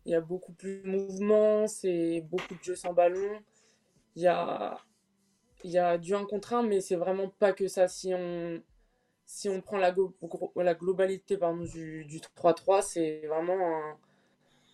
[0.04, 3.40] il y a beaucoup plus de mouvement, c'est beaucoup de jeux sans ballon.
[4.14, 4.78] Il y a
[5.64, 7.88] il y a du 1 contre 1, mais c'est vraiment pas que ça.
[7.88, 8.62] Si on
[9.26, 9.94] si on prend la,
[10.56, 12.04] la globalité pardon, du
[12.36, 13.96] 3-3, c'est vraiment un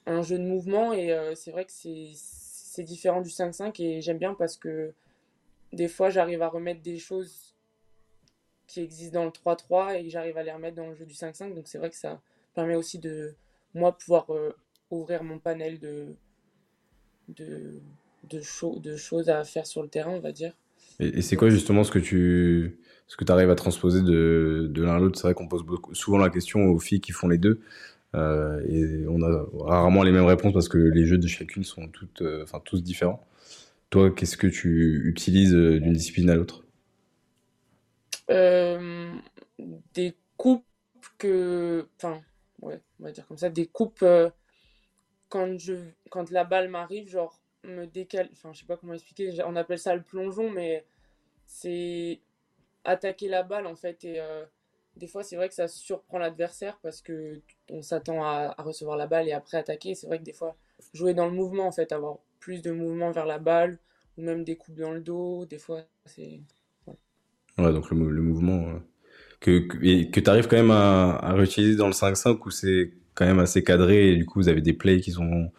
[0.08, 4.18] un jeu de mouvement et euh, c'est vrai que c'est différent du 5-5 et j'aime
[4.18, 4.92] bien parce que
[5.72, 7.54] des fois j'arrive à remettre des choses
[8.66, 11.54] qui existent dans le 3-3 et j'arrive à les remettre dans le jeu du 5-5
[11.54, 12.20] donc c'est vrai que ça
[12.54, 13.34] permet aussi de
[13.74, 14.56] moi pouvoir euh,
[14.90, 16.06] ouvrir mon panel de
[17.28, 17.74] de,
[18.30, 18.40] de,
[18.80, 20.54] de, choses à faire sur le terrain on va dire.
[20.98, 24.98] Et, c'est quoi justement ce que tu ce que arrives à transposer de l'un à
[24.98, 25.18] l'autre?
[25.18, 27.60] C'est vrai qu'on pose souvent la question aux filles qui font les deux
[28.14, 31.88] euh, et on a rarement les mêmes réponses parce que les jeux de chacune sont
[31.88, 33.26] toutes, euh, tous différents.
[33.90, 36.64] Toi, qu'est-ce que tu utilises euh, d'une discipline à l'autre?
[39.94, 40.64] Des coupes
[41.18, 42.20] que, enfin,
[42.62, 44.04] ouais, on va dire comme ça, des coupes
[45.28, 45.74] quand je,
[46.10, 49.78] quand la balle m'arrive, genre me décale, enfin, je sais pas comment expliquer, on appelle
[49.78, 50.84] ça le plongeon, mais
[51.46, 52.20] c'est
[52.84, 54.20] attaquer la balle en fait et
[54.98, 59.06] des fois, c'est vrai que ça surprend l'adversaire parce que on s'attend à, recevoir la
[59.06, 59.94] balle et après attaquer.
[59.94, 60.56] C'est vrai que des fois,
[60.92, 63.78] jouer dans le mouvement, en fait, avoir plus de mouvement vers la balle
[64.16, 66.40] ou même des coupes dans le dos, des fois, c'est.
[67.58, 67.72] Ouais.
[67.72, 68.68] donc le, mouvement.
[68.68, 68.78] Euh,
[69.40, 69.58] que,
[70.10, 73.62] que, tu arrives quand même à, réutiliser dans le 5-5 où c'est quand même assez
[73.62, 75.52] cadré et du coup, vous avez des plays qui sont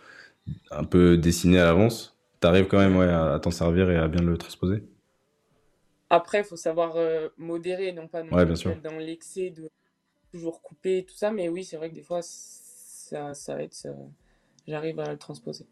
[0.71, 2.17] un peu dessinés à l'avance?
[2.41, 4.83] Tu arrives quand même ouais, à, t'en servir et à bien le transposer?
[6.09, 6.95] Après, il faut savoir
[7.37, 8.31] modérer, non pas non
[8.83, 9.69] dans l'excès de
[10.31, 11.31] toujours couper, tout ça.
[11.31, 13.71] Mais oui, c'est vrai que des fois, ça, ça aide.
[14.67, 15.65] J'arrive à le transposer.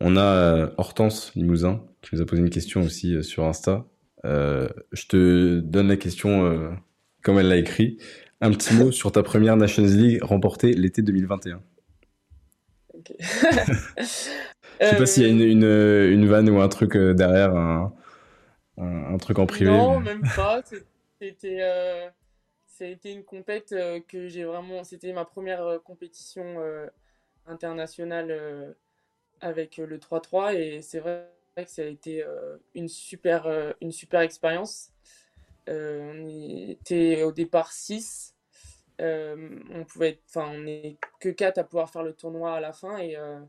[0.00, 3.86] On a Hortense Limousin qui nous a posé une question aussi sur Insta.
[4.24, 6.76] je te donne la question
[7.22, 7.98] comme elle l'a écrit.
[8.40, 11.60] Un petit mot sur ta première Nations League remportée l'été 2021.
[12.94, 13.12] Ok.
[14.78, 17.94] Je sais pas s'il y a une, une, vanne ou un truc euh, derrière, un,
[18.78, 19.70] un, truc en privé.
[19.70, 20.62] Non, même pas.
[21.20, 22.10] C'était euh,
[23.04, 24.84] une compète euh, que j'ai vraiment.
[24.84, 26.56] C'était ma première compétition
[27.46, 28.74] internationale
[29.40, 32.24] avec le 3-3 et c'est vrai que ça a été
[32.74, 34.90] une super, une super expérience.
[35.68, 38.36] on était au départ 6
[39.00, 42.72] euh, on pouvait enfin on est que 4 à pouvoir faire le tournoi à la
[42.72, 43.40] fin et, euh,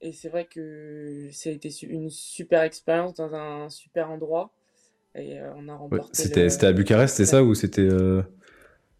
[0.00, 4.50] et c'est vrai que ça a été une super expérience dans un super endroit
[5.14, 7.88] et euh, on a remporté c'était à Bucarest c'est ça ou c'était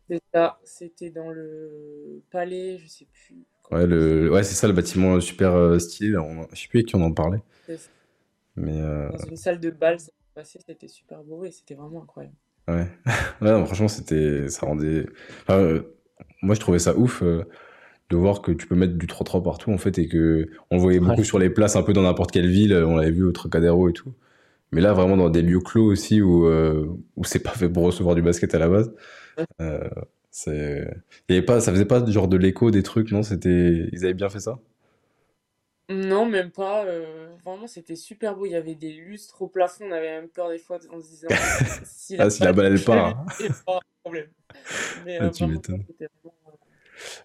[0.08, 4.72] c'était ça c'était dans le palais je sais plus ouais le ouais c'est ça le
[4.72, 6.18] bâtiment super style
[6.52, 7.42] je sais plus avec qui on en parlait
[8.56, 9.98] mais dans une salle de bal
[10.44, 12.36] c'était super beau et c'était vraiment incroyable
[12.68, 12.88] Ouais.
[13.66, 15.06] franchement, c'était, ça rendait.
[15.50, 15.82] Euh,
[16.42, 17.44] moi, je trouvais ça ouf euh,
[18.10, 21.00] de voir que tu peux mettre du 3-3 partout, en fait, et que on voyait
[21.00, 22.74] beaucoup sur les places, un peu dans n'importe quelle ville.
[22.74, 24.12] On l'avait vu au Trocadéro et tout.
[24.72, 27.84] Mais là, vraiment dans des lieux clos aussi où, euh, où c'est pas fait pour
[27.84, 28.92] recevoir du basket à la base.
[30.30, 30.86] c'est,
[31.28, 33.22] il y avait pas, ça faisait pas genre de l'écho des trucs, non?
[33.22, 34.58] C'était, ils avaient bien fait ça?
[35.88, 36.84] Non, même pas.
[36.84, 38.46] Euh, vraiment, c'était super beau.
[38.46, 39.84] Il y avait des lustres au plafond.
[39.88, 41.28] On avait même peur des fois en se disant
[41.84, 43.24] si ah, si la balle elle part.
[43.40, 43.48] Hein.
[43.64, 44.28] pas un problème.
[45.04, 45.84] Mais euh, tu m'étonnes.
[46.00, 46.06] Euh,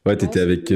[0.06, 0.68] ouais, t'étais avec.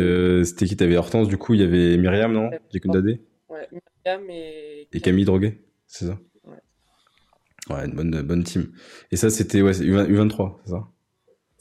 [0.45, 2.49] c'était qui T'avais Hortense, du coup, il y avait Myriam, non?
[2.71, 4.88] Jekundade Ouais, Myriam et.
[4.91, 6.17] Et Camille Droguet, c'est ça?
[6.45, 7.75] Ouais.
[7.75, 8.71] Ouais, une bonne, bonne team.
[9.12, 10.88] Et ça, c'était ouais, U23, c'est ça?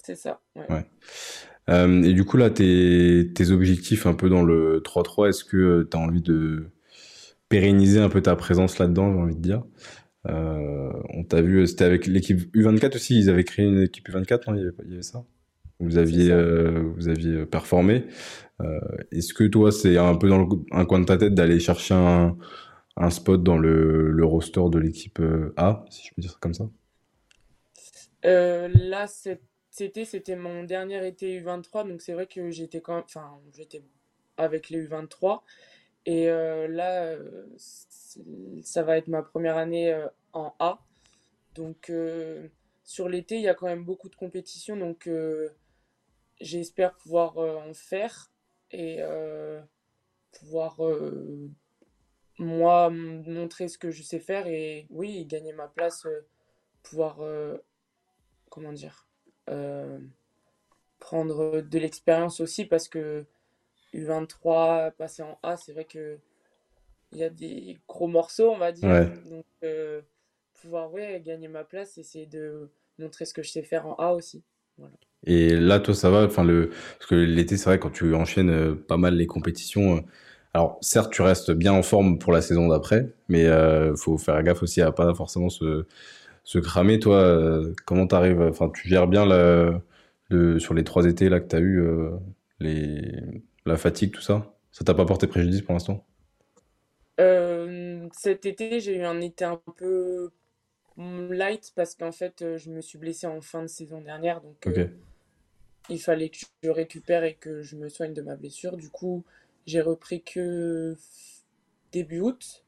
[0.02, 0.66] C'est ça, ouais.
[0.70, 0.84] ouais.
[1.70, 5.88] Euh, et du coup, là, tes, tes objectifs un peu dans le 3-3, est-ce que
[5.90, 6.66] tu as envie de
[7.48, 9.64] pérenniser un peu ta présence là-dedans, j'ai envie de dire?
[10.28, 14.50] Euh, On t'a vu, c'était avec l'équipe U24 aussi, ils avaient créé une équipe U24,
[14.50, 14.54] non?
[14.56, 15.24] Il y, avait, il y avait ça?
[15.84, 18.06] Vous aviez, euh, vous aviez performé.
[18.60, 18.80] Euh,
[19.12, 22.36] est-ce que toi, c'est un peu dans un coin de ta tête d'aller chercher un,
[22.96, 26.38] un, spot dans le, le roster de l'équipe euh, A, si je peux dire ça
[26.40, 26.68] comme ça?
[28.24, 29.40] Euh, Là, c'est
[29.74, 33.82] c'était c'était mon dernier été U23 donc c'est vrai que j'étais quand enfin j'étais
[34.36, 35.40] avec les U23
[36.06, 37.46] et euh, là euh,
[38.62, 40.78] ça va être ma première année euh, en A.
[41.56, 41.90] Donc
[42.84, 45.08] sur l'été il y a quand même beaucoup de compétitions donc
[46.40, 48.30] j'espère pouvoir en faire
[48.70, 49.00] et
[50.32, 50.78] pouvoir
[52.38, 56.06] moi montrer ce que je sais faire et oui gagner ma place
[56.82, 57.18] pouvoir
[58.50, 59.06] comment dire
[59.50, 59.98] euh,
[61.00, 63.26] prendre de l'expérience aussi parce que
[63.92, 66.18] U23, passer en A, c'est vrai que
[67.12, 68.88] il y a des gros morceaux, on va dire.
[69.26, 70.02] Donc, euh,
[70.54, 74.14] pouvoir ouais, gagner ma place, essayer de montrer ce que je sais faire en A
[74.14, 74.42] aussi.
[75.26, 76.70] Et là, toi, ça va enfin, le...
[76.98, 80.04] Parce que l'été, c'est vrai, quand tu enchaînes euh, pas mal les compétitions,
[80.54, 84.42] alors certes, tu restes bien en forme pour la saison d'après, mais il faut faire
[84.42, 85.86] gaffe aussi à pas forcément se
[86.44, 91.28] se cramer, toi, euh, comment t'arrives Enfin, tu gères bien le, sur les trois étés
[91.28, 92.10] là que t'as eu euh,
[92.60, 93.00] les,
[93.66, 94.54] la fatigue, tout ça?
[94.70, 96.04] Ça t'a pas porté préjudice pour l'instant?
[97.20, 100.30] Euh, Cet été, j'ai eu un été un peu
[100.98, 104.68] light parce qu'en fait, je me suis blessé en fin de saison dernière, donc
[105.88, 108.76] il fallait que je récupère et que je me soigne de ma blessure.
[108.76, 109.24] Du coup,
[109.66, 110.96] j'ai repris que
[111.92, 112.64] début août.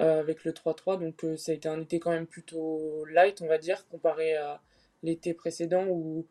[0.00, 1.00] Euh, avec le 3-3.
[1.00, 4.36] Donc euh, ça a été un été quand même plutôt light, on va dire, comparé
[4.36, 4.62] à
[5.02, 6.24] l'été précédent où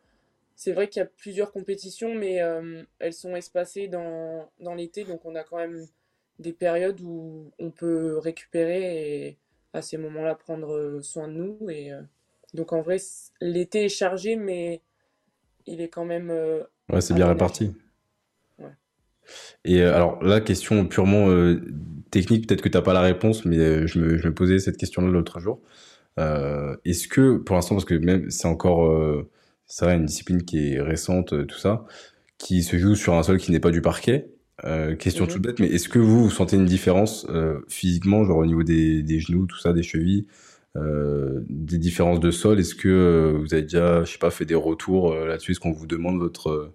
[0.56, 5.04] c'est vrai qu'il y a plusieurs compétitions, mais euh, elles sont espacées dans, dans l'été.
[5.04, 5.86] Donc on a quand même
[6.38, 9.38] des périodes où on peut récupérer et
[9.74, 11.68] à ces moments-là prendre soin de nous.
[11.68, 11.92] Et,
[12.54, 12.96] donc en vrai,
[13.42, 14.80] l'été est chargé, mais
[15.68, 16.30] il est quand même...
[16.92, 17.72] ouais, c'est bien réparti.
[19.64, 21.28] Et alors la question purement
[22.10, 24.58] technique, peut-être que tu n'as pas la réponse, mais euh, je me, je me posais
[24.58, 25.60] cette question-là l'autre jour.
[26.18, 29.30] Euh, Est-ce que, pour l'instant, parce que même c'est encore, euh,
[29.66, 31.84] c'est vrai, une discipline qui est récente, euh, tout ça,
[32.38, 34.30] qui se joue sur un sol qui n'est pas du parquet.
[34.64, 35.30] Euh, question mhm.
[35.30, 38.64] toute bête, mais est-ce que vous, vous sentez une différence euh, physiquement, genre au niveau
[38.64, 40.26] des, des, genoux, tout ça, des chevilles,
[40.78, 44.54] euh, des différences de sol Est-ce que vous avez déjà, je sais pas, fait des
[44.54, 45.52] retours là-dessus?
[45.52, 46.72] Est-ce qu'on vous demande votre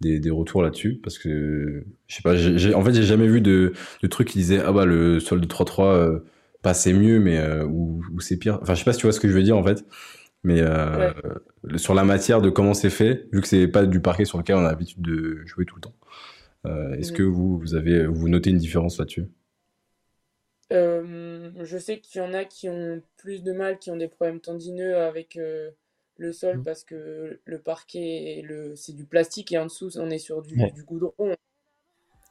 [0.00, 1.00] des, des retours là-dessus?
[1.02, 4.38] Parce que je sais pas, j'ai, en fait j'ai jamais vu de, de truc qui
[4.38, 6.18] disait ah bah le sol de 3-3 euh,
[6.62, 8.58] pas c'est mieux, mais ou, c'est pire.
[8.62, 9.84] Enfin, je sais pas si tu vois ce que je veux dire en fait.
[10.44, 10.62] Mais
[11.76, 14.56] sur la matière de comment c'est fait, vu que c'est pas du parquet sur lequel
[14.56, 15.94] on a l'habitude de jouer tout le temps,
[16.98, 19.26] est-ce que vous, vous avez vous notez une différence là-dessus?
[20.74, 24.40] Je sais qu'il y en a qui ont plus de mal, qui ont des problèmes
[24.40, 25.38] tendineux avec
[26.16, 26.64] le sol mmh.
[26.64, 30.56] parce que le parquet, le, c'est du plastique et en dessous, on est sur du,
[30.72, 31.34] du, goudron.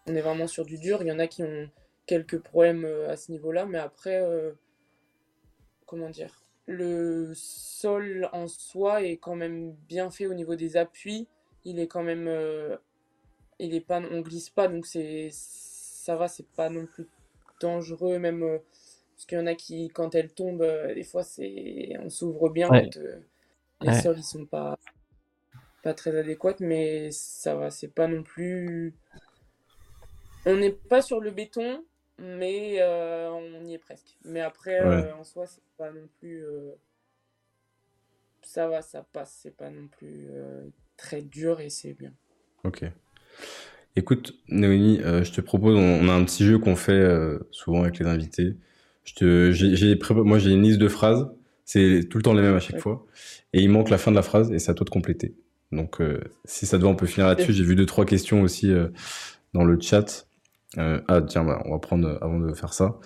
[0.08, 1.02] On est vraiment sur du dur.
[1.02, 1.70] Il y en a qui ont
[2.06, 4.52] quelques problèmes euh, à ce niveau-là, mais après, euh,
[5.86, 11.28] comment dire, le sol en soi est quand même bien fait au niveau des appuis.
[11.66, 12.78] Il est quand même, euh,
[13.60, 17.08] il est pas, on glisse pas, donc c'est, ça va, c'est pas non plus
[17.64, 18.60] dangereux, même
[19.16, 22.70] parce qu'il y en a qui, quand elles tombent, des fois, c'est, on s'ouvre bien.
[23.82, 24.78] Les sols, ils sont pas,
[25.82, 28.94] pas très adéquats, mais ça va, c'est pas non plus.
[30.46, 31.86] On n'est pas sur le béton,
[32.18, 34.18] mais euh, on y est presque.
[34.24, 36.46] Mais après, euh, en soi, c'est pas non plus.
[36.46, 36.72] Euh,
[38.42, 40.30] ça va, ça passe, c'est pas non plus
[40.98, 42.14] très dur et c'est bien.
[42.64, 42.84] Ok.
[43.96, 47.06] Écoute, Noémie, je te propose, on, a un petit jeu qu'on fait
[47.52, 48.56] souvent avec les invités.
[49.04, 51.28] Je te, j'ai, moi, j'ai une liste de phrases.
[51.66, 53.06] C'est tout le temps les mêmes à chaque fois
[53.54, 55.36] et il manque la fin de la phrase et c'est à toi de compléter.
[55.72, 57.54] Donc, euh, si ça te va, on peut finir là-dessus.
[57.54, 58.90] J'ai vu deux, trois questions aussi euh,
[59.54, 60.28] dans le chat.
[60.78, 63.00] Euh, ah, tiens, bah, on va prendre avant de faire ça.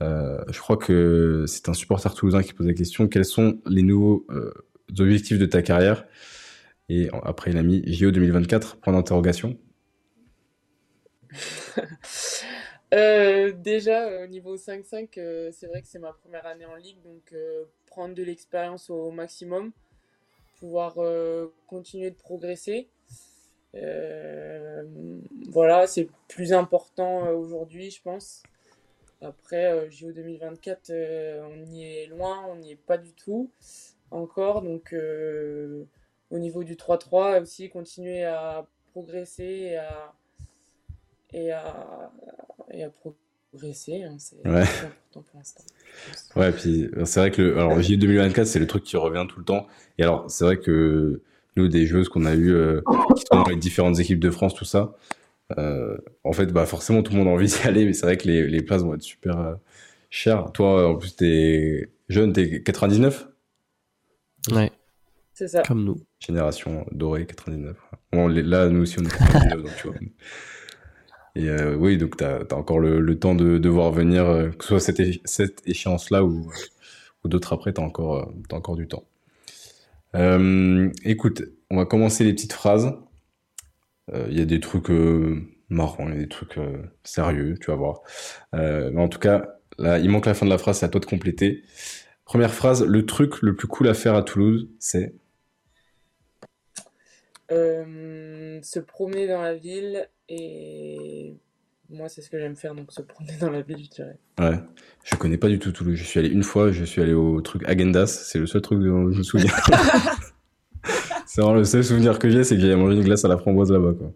[0.00, 3.08] je crois que c'est un supporter toulousain qui pose la question.
[3.08, 4.26] Quels sont les nouveaux
[4.98, 6.04] objectifs de ta carrière?
[6.90, 9.58] Et après, il a mis JO 2024, point d'interrogation.
[13.62, 17.34] déjà, au niveau 5-5, c'est vrai que c'est ma première année en ligue, donc
[17.86, 19.72] prendre de l'expérience au maximum,
[20.58, 22.88] pouvoir euh, continuer de progresser.
[23.74, 24.84] Euh,
[25.48, 28.42] voilà, c'est plus important euh, aujourd'hui, je pense.
[29.20, 30.92] Après, JO 2024,
[31.50, 33.50] on y est loin, on n'y est pas du tout
[34.12, 34.62] encore.
[34.62, 34.94] Donc,
[36.30, 40.14] au niveau du 3-3, aussi continuer à progresser et à,
[41.32, 42.10] et à,
[42.72, 44.02] et à progresser.
[44.02, 44.62] Hein, c'est ouais.
[44.62, 45.64] important pour l'instant.
[46.36, 49.38] Ouais, puis c'est vrai que le, alors J 2024, c'est le truc qui revient tout
[49.38, 49.66] le temps.
[49.98, 51.22] Et alors, c'est vrai que
[51.56, 52.80] nous, des joueuses qu'on a eu euh,
[53.16, 54.96] qui sont dans les différentes équipes de France, tout ça,
[55.56, 58.16] euh, en fait, bah forcément, tout le monde a envie d'y aller, mais c'est vrai
[58.16, 59.54] que les, les, places vont être super euh,
[60.10, 60.52] chères.
[60.52, 63.28] Toi, en plus, t'es jeune, t'es 99
[64.52, 64.70] Ouais.
[65.32, 65.62] C'est ça.
[65.62, 66.00] Comme nous.
[66.20, 67.76] Génération dorée, 99.
[68.12, 69.96] Bon, là, nous aussi, on est 99, donc tu vois.
[71.34, 74.78] Et euh, oui, donc tu as, encore le, temps de, voir venir, euh, que ce
[74.78, 74.92] soit
[75.24, 76.50] cette, échéance-là ou,
[77.24, 79.04] ou d'autres après, tu as, euh, encore du temps.
[81.04, 82.94] écoute, on va commencer les petites phrases.
[84.12, 84.90] Il y a des trucs
[85.68, 86.58] marrants, il y a des trucs
[87.04, 88.00] sérieux, tu vas voir.
[88.52, 91.00] mais en tout cas, là, il manque la fin de la phrase, c'est à toi
[91.00, 91.62] de compléter.
[92.24, 95.14] Première phrase, le truc le plus cool à faire à Toulouse, c'est
[97.50, 101.36] Se promener dans la ville et
[101.90, 104.18] moi, c'est ce que j'aime faire, donc se promener dans la ville, je dirais.
[104.38, 104.58] Ouais.
[105.04, 105.96] Je connais pas du tout Toulouse.
[105.96, 108.06] Je suis allé une fois, je suis allé au truc Agendas.
[108.06, 109.50] C'est le seul truc dont je me souviens.
[111.26, 113.38] c'est vraiment le seul souvenir que j'ai, c'est que j'ai mangé une glace à la
[113.38, 114.12] framboise là-bas, quoi.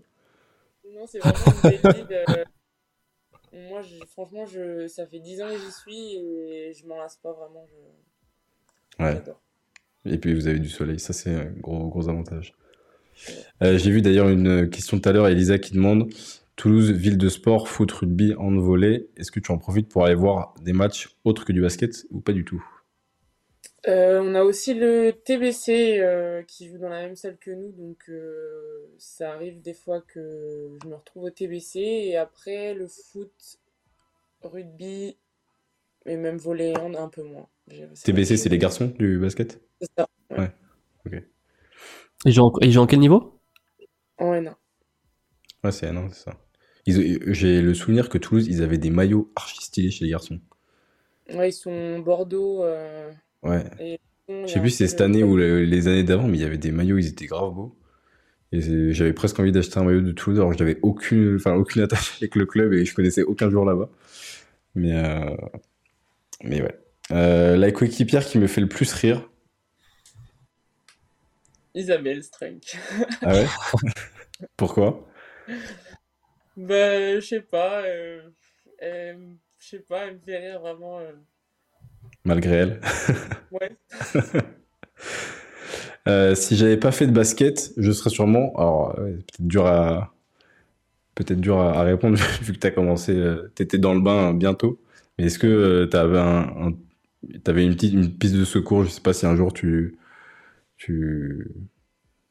[0.95, 2.25] Non, c'est vraiment une ville.
[2.29, 2.45] Euh,
[3.71, 4.87] moi, franchement, je...
[4.89, 7.67] ça fait 10 ans que j'y suis et je m'en lasse pas vraiment.
[8.99, 9.05] Je...
[9.05, 9.23] Ouais.
[10.05, 11.01] Et puis, vous avez du soleil.
[11.01, 12.55] Ça, c'est un gros, gros avantage.
[13.63, 16.13] Euh, j'ai vu d'ailleurs une question tout à l'heure, Elisa qui demande
[16.57, 19.09] Toulouse, ville de sport, foot, rugby, volley.
[19.17, 22.21] Est-ce que tu en profites pour aller voir des matchs autres que du basket ou
[22.21, 22.65] pas du tout?
[23.89, 27.73] Euh, On a aussi le TBC euh, qui joue dans la même salle que nous,
[27.73, 28.11] donc
[28.99, 31.81] ça arrive des fois que je me retrouve au TBC.
[31.81, 33.59] Et après, le foot,
[34.43, 35.17] rugby
[36.07, 37.49] et même volley, un peu moins.
[38.05, 39.61] TBC, c'est les garçons du basket?
[39.81, 40.09] C'est ça.
[40.31, 40.51] ouais.
[41.07, 41.23] ok.
[42.25, 43.41] Ils jouent, en, quel niveau?
[44.19, 44.55] En N1.
[45.65, 46.37] Ouais, c'est N1, c'est ça.
[46.87, 50.41] J'ai le souvenir que Toulouse, ils avaient des maillots archi stylés chez les garçons.
[51.33, 52.65] Ouais, ils sont Bordeaux.
[52.65, 53.11] Euh,
[53.43, 53.99] ouais.
[54.29, 56.59] Je sais plus si c'est cette année ou les années d'avant, mais il y avait
[56.59, 57.77] des maillots, ils étaient grave beaux.
[58.53, 61.83] Et j'avais presque envie d'acheter un maillot de Toulouse, alors je n'avais aucune, enfin, aucune
[61.83, 63.89] attache avec le club et je connaissais aucun joueur là-bas.
[64.75, 65.37] Mais, euh...
[66.45, 66.79] mais ouais.
[67.11, 69.29] Euh, la coéquipière qui me fait le plus rire,
[71.75, 72.77] Isabelle Strunk.
[73.23, 73.47] Ah ouais?
[74.57, 75.07] Pourquoi?
[76.57, 77.83] Bah, je sais pas.
[77.83, 78.21] Euh,
[79.59, 80.99] je sais pas, elle me fait rire vraiment.
[80.99, 81.13] Euh.
[82.25, 82.81] Malgré elle
[83.51, 83.77] Ouais.
[86.09, 88.53] Euh, si j'avais pas fait de basket, je serais sûrement.
[88.57, 90.13] Alors, peut-être dur à.
[91.15, 93.15] Peut-être dur à, répondre vu que tu as commencé.
[93.55, 94.81] tu étais dans le bain bientôt.
[95.17, 96.75] Mais est-ce que tu avais, un,
[97.47, 98.83] avais une, petite, une piste de secours?
[98.83, 99.97] Je sais pas si un jour tu.
[100.85, 101.47] Tu...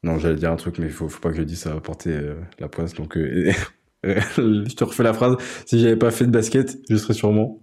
[0.02, 1.80] Non, j'allais dire un truc, mais il faut, faut pas que je dise, ça va
[1.80, 2.18] porter
[2.58, 2.92] la poisse.
[2.94, 3.16] Donc,
[4.04, 5.36] je te refais la phrase.
[5.64, 7.60] Si j'avais pas fait de basket, je serais sûrement.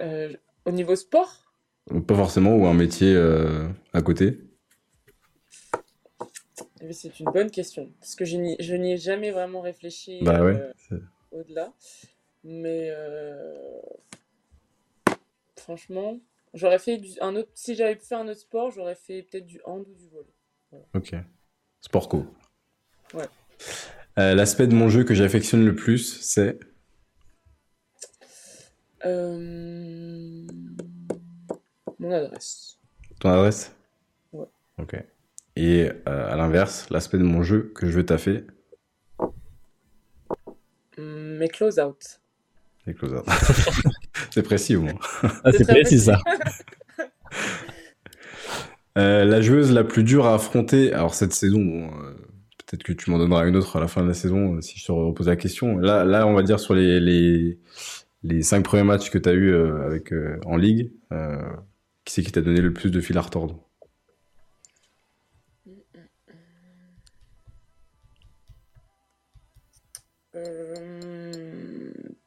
[0.00, 1.44] au niveau sport?
[2.06, 4.38] Pas forcément, ou un métier euh, à côté
[6.80, 10.72] eh C'est une bonne question, parce que je n'y ai jamais vraiment réfléchi bah euh,
[11.30, 11.74] au-delà.
[12.42, 13.54] Mais euh,
[15.56, 16.18] franchement,
[16.54, 17.50] j'aurais fait un autre.
[17.54, 20.32] Si j'avais pu faire un autre sport, j'aurais fait peut-être du hand ou du volley.
[20.94, 21.14] Ok.
[21.80, 22.26] Sport co.
[23.12, 23.28] Ouais.
[24.16, 26.58] L'aspect de mon jeu que j'affectionne le plus, c'est?
[31.98, 32.78] Mon adresse.
[33.20, 33.74] Ton adresse?
[34.32, 34.46] Ouais.
[34.78, 34.96] Ok.
[35.56, 38.46] Et euh, à l'inverse, l'aspect de mon jeu que je veux taffer?
[40.96, 42.20] Mes close-out.
[42.86, 42.94] Les
[44.30, 44.98] c'est précis au moins.
[45.22, 46.18] Ah, c'est précis ça.
[48.98, 52.12] Euh, la joueuse la plus dure à affronter, alors cette saison, euh,
[52.58, 54.86] peut-être que tu m'en donneras une autre à la fin de la saison si je
[54.86, 55.78] te repose la question.
[55.78, 57.58] Là, là on va dire sur les, les,
[58.22, 60.12] les cinq premiers matchs que tu as eu avec,
[60.44, 60.92] en ligue,
[62.04, 63.64] qui c'est qui t'a donné le plus de fil à retordre?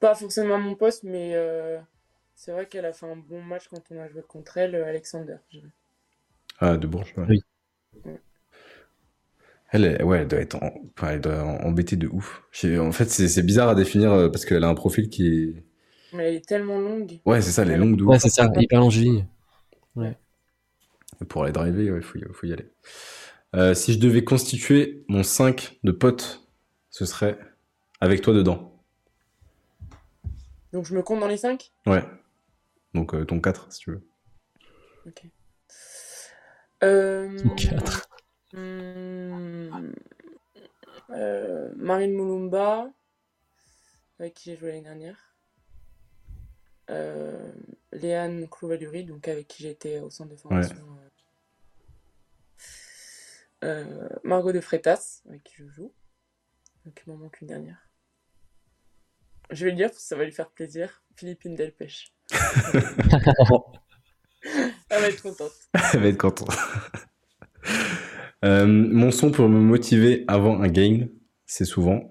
[0.07, 1.79] Pas forcément mon poste, mais euh,
[2.33, 5.35] c'est vrai qu'elle a fait un bon match quand on a joué contre elle, Alexander.
[6.59, 7.41] Ah, de Bourges, Oui.
[9.69, 10.57] Elle, ouais, elle doit être
[11.65, 12.41] embêtée de ouf.
[12.79, 15.63] En fait, c'est bizarre à définir euh, parce qu'elle a un profil qui est.
[16.13, 17.19] Mais elle est tellement longue.
[17.25, 18.11] Ouais, c'est ça, elle est longue de ouf.
[18.11, 19.27] Ouais, c'est ça, hyper longiligne.
[21.27, 22.71] Pour aller driver, il faut, y aller.
[23.55, 26.47] Euh, si je devais constituer mon 5 de potes,
[26.91, 27.37] ce serait
[27.99, 28.76] avec toi dedans.
[30.73, 32.03] Donc je me compte dans les 5 Ouais.
[32.93, 34.07] Donc euh, ton 4, si tu veux.
[35.05, 35.23] Ok.
[36.83, 37.37] Euh...
[37.55, 38.09] 4.
[38.53, 39.93] Hmm,
[41.11, 42.89] euh, Marine Moulumba,
[44.19, 45.35] avec qui j'ai joué l'année dernière.
[46.89, 47.51] Euh,
[47.91, 50.77] Léane Clouvaluri, donc avec qui j'étais au centre de formation.
[54.23, 55.93] Margot de Freitas, avec qui je joue.
[56.85, 57.86] Donc il m'en manque une dernière.
[59.49, 61.03] Je vais le dire parce que ça va lui faire plaisir.
[61.15, 62.13] Philippine Delpech.
[64.89, 65.51] Elle va être contente.
[65.93, 66.49] Elle va être contente.
[68.43, 71.09] mon son pour me motiver avant un game,
[71.45, 72.09] c'est souvent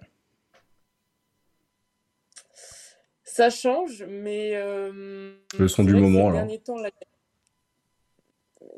[3.37, 4.53] Ça change, mais.
[4.55, 6.33] Euh, le son du moment.
[6.65, 6.79] Temps,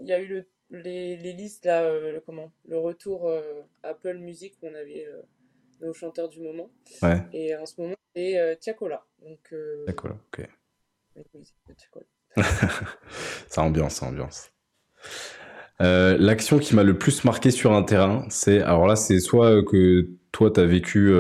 [0.01, 3.63] il y a eu le, les, les, listes, là, euh, le, comment, le retour euh,
[3.85, 5.07] Apple Music où on avait
[5.81, 6.71] nos chanteurs du moment.
[7.03, 7.21] Ouais.
[7.33, 9.05] Et en ce moment, c'est Tiakola.
[9.23, 9.55] Donc,
[9.87, 10.49] Tiakola, ok.
[13.49, 14.51] ça ambiance, ça ambiance.
[15.81, 18.63] L'action qui m'a le plus marqué sur un terrain, c'est.
[18.63, 21.13] Alors là, c'est soit que toi, tu as vécu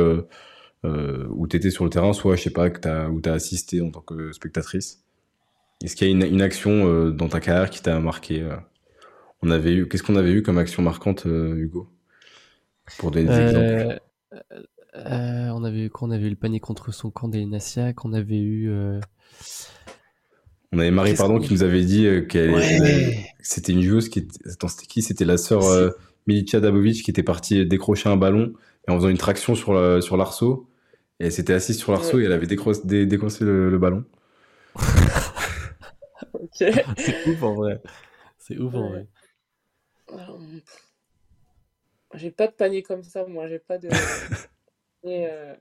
[0.84, 3.28] euh, où tu étais sur le terrain, soit, je sais pas, que as, où tu
[3.28, 5.02] as assisté en tant que spectatrice
[5.82, 8.56] Est-ce qu'il y a une, une action euh, dans ta carrière qui t'a marqué euh?
[9.42, 11.88] On avait eu, Qu'est-ce qu'on avait eu comme action marquante, Hugo?
[12.98, 14.00] Pour donner des exemples.
[14.94, 18.38] On avait eu quoi On avait eu le panier contre son camp d'Elinaciac, on avait
[18.38, 18.70] eu.
[20.72, 22.54] On avait Marie Pardon qui nous avait dit qu'elle
[23.40, 24.48] c'était une joueuse qui était.
[24.50, 25.02] Attends, c'était qui?
[25.02, 25.62] C'était la sœur
[26.26, 28.52] Milicia Dabovic qui était partie décrocher un ballon
[28.86, 30.68] et en faisant une traction sur, sur l'arceau.
[31.20, 34.04] Et elle s'était assise sur l'arceau et elle avait décroché, le, ballon.
[36.32, 36.50] ok.
[36.96, 37.80] C'est ouf en vrai.
[38.38, 39.08] C'est ouf en vrai.
[42.14, 43.46] J'ai pas de panier comme ça, moi.
[43.46, 43.88] J'ai pas de
[45.02, 45.54] panier euh,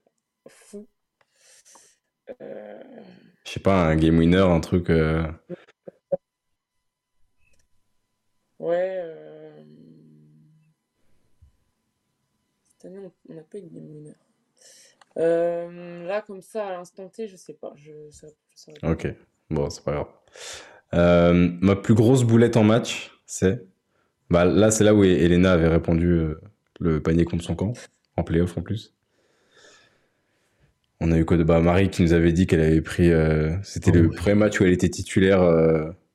[0.48, 0.88] fou.
[2.42, 2.84] Euh...
[3.46, 4.90] Je sais pas, un game winner, un truc.
[4.90, 5.24] Euh...
[8.60, 9.02] Ouais.
[9.04, 9.64] Euh,
[12.68, 14.16] cette année, on n'a pas eu de game winner.
[15.18, 17.74] Euh, là, comme ça, à l'instant T, je sais pas.
[17.76, 17.92] Je,
[18.84, 19.08] ok,
[19.50, 20.08] bon, c'est pas grave.
[20.94, 23.66] Euh, ma plus grosse boulette en match, c'est?
[24.30, 26.42] Bah, là, c'est là où Elena avait répondu euh,
[26.80, 27.74] le panier contre son camp,
[28.18, 28.94] en playoff en plus.
[31.00, 33.12] On a eu quoi de bah, Marie qui nous avait dit qu'elle avait pris.
[33.64, 35.42] C'était le oh, premier match où elle était titulaire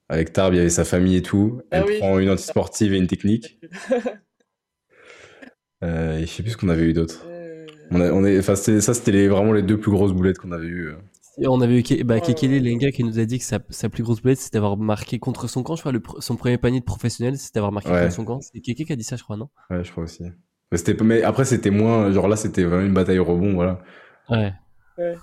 [0.09, 1.63] avec Tarbes, il y avait sa famille et tout.
[1.71, 3.61] Ah elle prend une antisportive et une technique.
[5.83, 7.25] et je sais plus ce qu'on avait eu d'autre.
[7.93, 10.95] On, on est, ça, c'était vraiment les deux plus grosses boulettes qu'on avait eues.
[11.39, 11.47] Euh.
[11.49, 14.21] On avait eu bah, Kekele Lenga qui nous a dit que sa, sa plus grosse
[14.21, 15.77] boulette, c'était d'avoir marqué contre son camp.
[15.77, 18.41] Je crois le, son premier panier de professionnel, c'était d'avoir marqué contre son camp.
[18.41, 19.49] C'est Keke qui a dit ça, je crois, non?
[19.71, 20.25] Ouais, je crois aussi.
[20.71, 22.11] Mais, mais après, c'était moins.
[22.13, 23.83] Genre là, c'était vraiment une bataille au rebond, voilà.
[24.29, 24.53] Ouais.
[24.99, 25.15] ouais.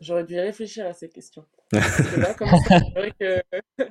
[0.00, 1.44] J'aurais dû réfléchir à ces questions.
[1.72, 3.42] là, comme ça, vrai que...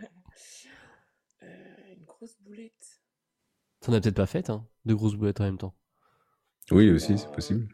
[1.43, 1.47] Euh,
[1.95, 3.01] une grosse boulette.
[3.81, 5.75] T'en as peut-être pas fait, hein, de grosses boulettes en même temps.
[6.71, 7.67] Oui, aussi, c'est possible.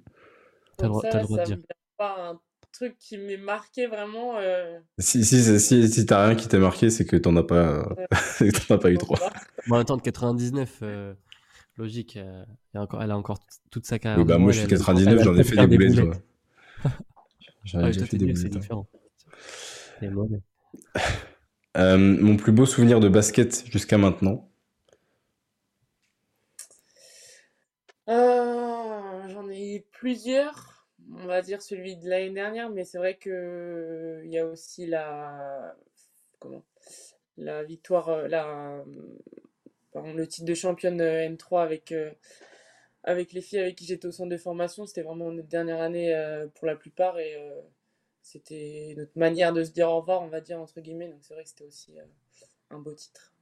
[0.81, 1.57] T'as le droit, ça, le droit de dire.
[1.57, 1.63] me
[1.97, 2.39] pas un
[2.71, 4.37] truc qui m'est marqué vraiment.
[4.37, 7.43] euh, Si, si, si, si, si t'as rien qui t'a marqué, c'est que t'en as
[7.43, 7.83] pas,
[8.39, 9.31] que t'en as pas eu pas?
[9.67, 11.13] Bon, temps, de 99, euh,
[11.77, 12.17] logique.
[12.17, 13.39] euh, il y a encore, elle a encore
[13.71, 14.19] toute sa carrière.
[14.19, 16.23] Oui, bah, moi, elle, je suis elle- 99, elle j'en ai fait des boulettes.
[17.65, 18.55] J'en ai fait des nul, c'est boulettes.
[18.55, 18.59] hein.
[18.59, 18.87] différent.
[19.99, 20.41] C'est mauvais.
[21.77, 24.49] Euh, mon plus beau souvenir de basket jusqu'à maintenant.
[28.09, 30.70] Euh, j'en ai eu plusieurs.
[31.21, 34.87] On va dire celui de l'année dernière, mais c'est vrai que il y a aussi
[34.87, 35.75] la
[36.39, 36.63] comment
[37.37, 38.83] la victoire, euh, la
[39.91, 42.11] pardon, le titre de championne euh, N3 avec euh,
[43.03, 44.85] avec les filles avec qui j'étais au centre de formation.
[44.85, 47.61] C'était vraiment notre dernière année euh, pour la plupart et euh,
[48.23, 51.09] c'était notre manière de se dire au revoir, on va dire entre guillemets.
[51.09, 52.03] Donc c'est vrai que c'était aussi euh,
[52.71, 53.33] un beau titre.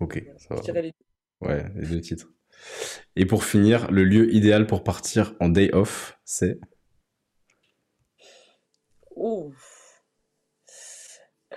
[0.00, 0.38] Ok, Voilà.
[0.38, 0.80] ça Je va.
[0.80, 0.92] les
[1.40, 2.28] Ouais, les deux titres.
[3.16, 6.60] Et pour finir, le lieu idéal pour partir en day off, c'est?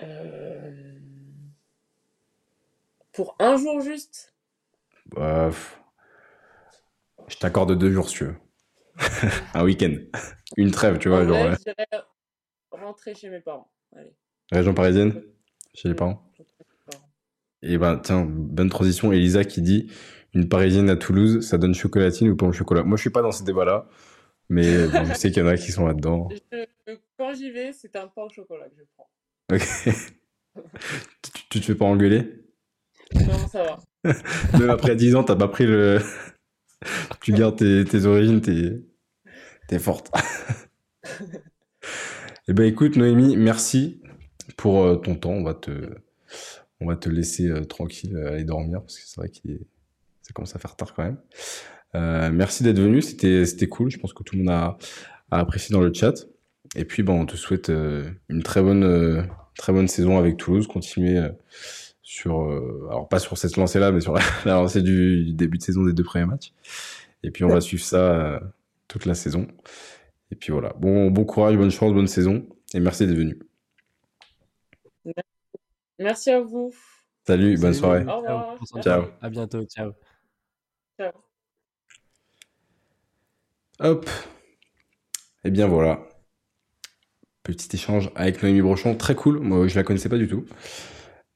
[0.02, 0.98] Euh,
[3.12, 4.34] Pour un jour juste?
[5.06, 5.50] Bah,
[7.28, 8.36] je t'accorde deux jours si tu veux.
[9.54, 9.94] Un week-end.
[10.56, 11.56] Une trêve, tu vois, En genre vrai, ouais.
[11.58, 11.86] je dirais
[12.70, 13.70] rentrer chez mes parents.
[13.94, 14.14] Allez.
[14.50, 15.22] région parisienne,
[15.74, 16.22] chez les parents.
[17.62, 19.12] Et ben tiens, bonne transition.
[19.12, 19.90] Elisa qui dit
[20.34, 22.82] une parisienne à Toulouse, ça donne chocolatine ou pas au chocolat?
[22.82, 23.86] Moi, je suis pas dans ces débats-là,
[24.52, 26.28] mais bon, je sais qu'il y en a qui sont là-dedans.
[26.52, 29.08] Je- quand j'y vais, c'est un pain au chocolat que je prends.
[29.52, 29.94] Ok.
[31.22, 32.44] tu, tu te fais pas engueuler?
[33.14, 33.78] Non, ça va.
[34.58, 36.00] Même après 10 ans, t'as pas pris le.
[37.22, 38.82] tu gardes tes, tes origines, t'es
[39.68, 40.10] t'es forte.
[42.48, 44.02] Eh ben écoute, Noémie, merci
[44.56, 45.30] pour euh, ton temps.
[45.30, 45.94] On va te,
[46.80, 49.60] on va te laisser euh, tranquille euh, aller dormir parce que c'est vrai qu'il est...
[50.22, 51.18] ça commence à faire tard quand même.
[51.94, 53.90] Euh, merci d'être venu, c'était c'était cool.
[53.90, 54.78] Je pense que tout le monde a,
[55.30, 56.14] a apprécié dans le chat.
[56.76, 59.22] Et puis, ben, on te souhaite euh, une très bonne, euh,
[59.58, 60.66] très bonne saison avec Toulouse.
[60.66, 61.28] Continuer euh,
[62.02, 65.58] sur, euh, alors pas sur cette lancée-là, mais sur la, la lancée du, du début
[65.58, 66.52] de saison des deux premiers matchs.
[67.22, 68.40] Et puis, on va suivre ça euh,
[68.88, 69.46] toute la saison.
[70.30, 70.72] Et puis voilà.
[70.78, 72.46] Bon, bon courage, bonne chance, bonne saison.
[72.74, 73.38] Et merci d'être venu.
[75.98, 76.72] Merci à vous.
[77.26, 78.04] Salut, bonne soirée.
[78.06, 78.56] Au revoir.
[78.82, 79.04] Ciao.
[79.20, 79.62] À bientôt.
[79.64, 79.92] Ciao.
[80.98, 81.31] Ciao.
[83.82, 84.08] Hop.
[85.44, 86.08] Et bien voilà.
[87.42, 88.94] Petit échange avec Noémie Brochon.
[88.96, 89.40] Très cool.
[89.40, 90.44] Moi, je la connaissais pas du tout.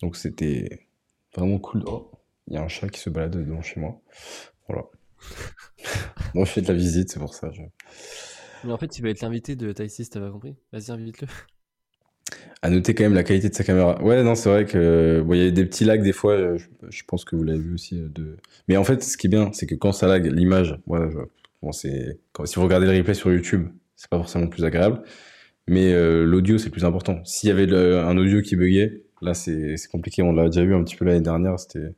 [0.02, 0.86] Donc, c'était
[1.36, 1.82] vraiment cool.
[1.86, 2.10] Oh,
[2.48, 4.00] il y a un chat qui se balade devant chez moi.
[4.68, 4.84] Voilà.
[6.34, 7.50] Bon, je fais de la visite, c'est pour ça.
[7.52, 7.62] je-
[8.64, 10.56] Mais en fait, il va être l'invité de Taïsis, t'as pas compris?
[10.72, 11.28] Vas-y, invite-le.
[12.62, 14.02] À noter quand même la qualité de sa caméra.
[14.02, 16.32] Ouais, non, c'est vrai que bon, il y a des petits lags des fois.
[16.32, 18.00] euh, Je, je pense que vous l'avez vu aussi.
[18.00, 18.36] euh, De...
[18.68, 21.18] Mais en fait, ce qui est bien, c'est que quand ça lag, l'image, voilà, je-
[21.62, 25.02] bon, c'est si vous regardez le replay sur YouTube, c'est pas forcément plus agréable.
[25.68, 27.24] Mais euh, l'audio, c'est le plus important.
[27.24, 30.22] S'il y avait un audio qui buguait, là, c'est compliqué.
[30.22, 31.58] On l'a déjà vu un petit peu l'année dernière.
[31.58, 31.94] C'était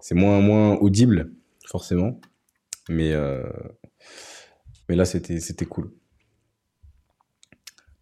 [0.00, 1.32] c'est moins moins audible
[1.66, 2.20] forcément.
[2.88, 3.42] Mais euh,
[4.88, 5.90] mais là, c'était c'était cool.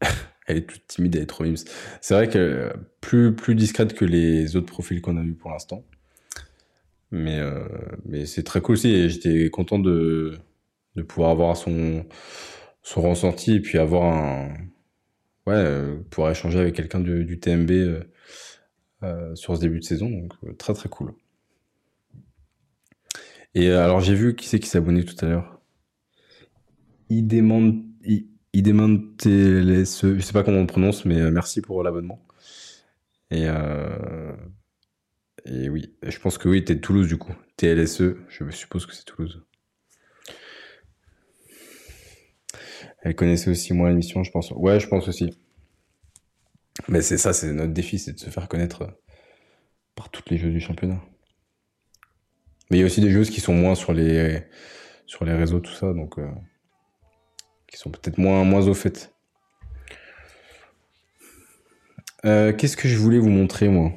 [0.47, 1.57] Elle est toute timide, elle est trop mimes.
[2.01, 5.85] C'est vrai que plus, plus discrète que les autres profils qu'on a vus pour l'instant.
[7.13, 7.69] Mais, euh,
[8.05, 10.39] mais c'est très cool aussi j'étais content de,
[10.97, 12.07] de pouvoir avoir son,
[12.83, 14.49] son ressenti et puis avoir un.
[15.47, 18.05] Ouais, euh, pouvoir échanger avec quelqu'un du, du TMB euh,
[19.05, 20.11] euh, sur ce début de saison.
[20.11, 21.15] Donc, très très cool.
[23.55, 25.61] Et alors, j'ai vu qui c'est qui abonné tout à l'heure.
[27.09, 27.85] Il demande.
[28.05, 32.21] Il, il demande je sais pas comment on prononce, mais merci pour l'abonnement.
[33.31, 33.47] Et,
[35.45, 37.35] et oui, je pense que oui, t'es de Toulouse du coup.
[37.57, 39.43] TLSE, je suppose que c'est Toulouse.
[43.03, 44.51] Elle connaissait aussi moi l'émission, je pense.
[44.51, 45.39] Ouais, je pense aussi.
[46.89, 48.91] Mais c'est ça, c'est notre défi, c'est de se faire connaître euh,
[49.95, 51.01] par toutes les jeux du championnat.
[52.71, 54.43] Mais il y a aussi des joueuses qui sont moins sur les,
[55.21, 56.31] réseaux, tout ça, donc euh,
[57.67, 59.13] qui sont peut-être moins, moins au fait.
[62.25, 63.93] Euh, Qu'est-ce que je voulais vous montrer, moi?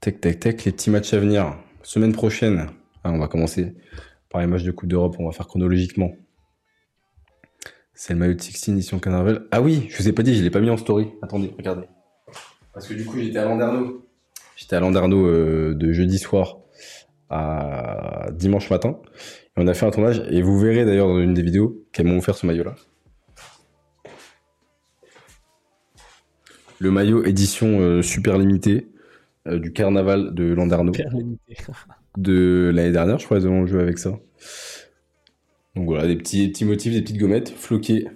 [0.00, 1.56] Tac, tac, tac, les petits matchs à venir.
[1.82, 2.70] Semaine prochaine,
[3.04, 3.74] ah, on va commencer
[4.28, 6.12] par les matchs de Coupe d'Europe, on va faire chronologiquement.
[8.02, 9.42] C'est le maillot de 16 édition Canarvel.
[9.50, 11.08] Ah oui, je vous ai pas dit, je l'ai pas mis en story.
[11.20, 11.86] Attendez, regardez.
[12.72, 14.08] Parce que du coup, j'étais à Landerneau.
[14.56, 16.60] J'étais à Landerneau euh, de jeudi soir
[17.28, 18.96] à dimanche matin.
[19.54, 20.22] Et on a fait un tournage.
[20.30, 22.74] Et vous verrez d'ailleurs dans une des vidéos qu'elles m'ont offert ce maillot-là.
[26.78, 28.88] le maillot édition super limitée
[29.44, 30.92] du carnaval de Landerneau.
[32.16, 34.18] de l'année dernière, je crois, ils ont joué avec ça.
[35.76, 38.08] Donc voilà, des petits, petits motifs, des petites gommettes floquées.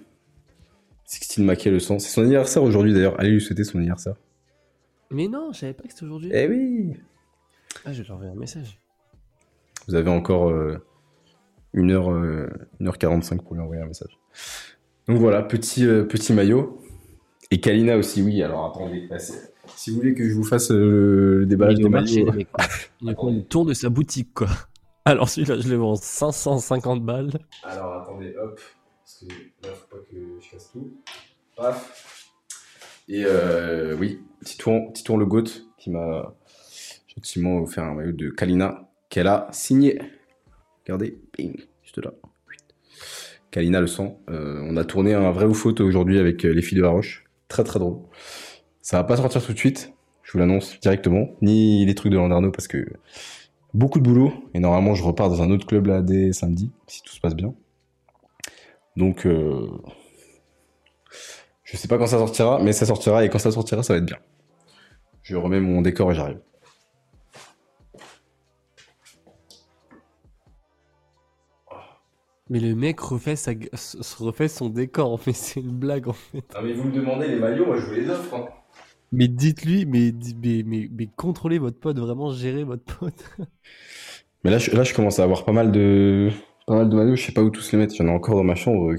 [1.05, 1.99] Sixtine Maquet le sang.
[1.99, 3.19] C'est son anniversaire aujourd'hui d'ailleurs.
[3.19, 4.15] Allez lui souhaiter son anniversaire.
[5.11, 6.31] Mais non, je savais pas que c'était aujourd'hui.
[6.33, 6.93] Eh oui
[7.85, 8.79] Ah, je vais leur envoyer un message.
[9.87, 10.51] Vous avez encore
[11.75, 12.49] 1h, euh,
[12.81, 14.17] 1h45 euh, pour lui envoyer un message.
[15.07, 16.81] Donc voilà, petit, euh, petit maillot.
[17.51, 18.41] Et Kalina aussi, oui.
[18.41, 19.07] Alors attendez,
[19.75, 22.31] si vous voulez que je vous fasse le, déballage des maillots.
[23.01, 24.47] Il a le tour de sa boutique, quoi.
[25.07, 27.29] Alors celui-là, je le vends 550 balles.
[27.63, 28.59] Alors attendez, hop.
[29.03, 29.25] Parce que
[29.67, 30.93] là, faut pas que je casse tout.
[31.55, 32.31] Paf.
[33.07, 35.43] Et euh, oui, Titouan, Titouan Le Goat
[35.77, 36.33] qui m'a
[37.15, 40.01] gentiment offert un maillot de Kalina qu'elle a signé.
[40.83, 42.11] Regardez, ping, juste là.
[43.51, 44.19] Kalina le sang.
[44.31, 46.89] Euh, on a tourné un vrai ou faute aujourd'hui avec euh, les filles de la
[46.89, 47.25] Roche.
[47.47, 47.99] Très très drôle.
[48.81, 49.93] Ça va pas sortir tout de suite,
[50.23, 52.87] je vous l'annonce directement, ni les trucs de Landerneau parce que
[53.75, 57.01] beaucoup de boulot et normalement je repars dans un autre club là dès samedi si
[57.03, 57.53] tout se passe bien.
[58.95, 59.67] Donc euh,
[61.63, 63.97] je sais pas quand ça sortira, mais ça sortira et quand ça sortira, ça va
[63.99, 64.17] être bien.
[65.23, 66.39] Je remets mon décor et j'arrive.
[72.47, 73.53] Mais le mec refait, sa...
[74.19, 76.45] refait son décor, en fait, c'est une blague en fait.
[76.53, 78.35] Ah mais vous me demandez les maillots, moi je vous les offre.
[78.35, 78.47] Hein.
[79.11, 80.13] Mais dites-lui, mais,
[81.15, 83.31] contrôlez votre pote, vraiment gérez votre pote.
[84.43, 86.29] mais là je, là, je commence à avoir pas mal de,
[86.67, 87.95] pas mal de maillots, je sais pas où tous les mettre.
[87.95, 88.93] J'en ai encore dans ma chambre.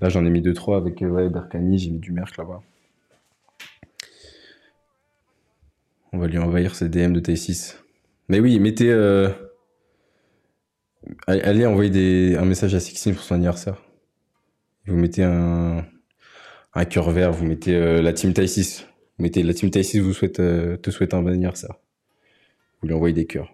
[0.00, 2.60] Là j'en ai mis 2-3 avec ouais, Berkani, j'ai mis du Merck là-bas.
[6.12, 7.76] On va lui envahir ses DM de T6.
[8.28, 8.90] Mais oui, mettez.
[8.90, 9.28] Euh,
[11.26, 13.82] Allez envoyer un message à Sixtine pour son anniversaire.
[14.86, 15.84] Vous mettez un,
[16.78, 18.86] un cœur vert, vous mettez euh, la team 6.
[19.18, 21.74] Vous mettez la team Taï 6 vous souhaite, euh, te souhaite un bon anniversaire.
[22.80, 23.52] Vous lui envoyez des cœurs.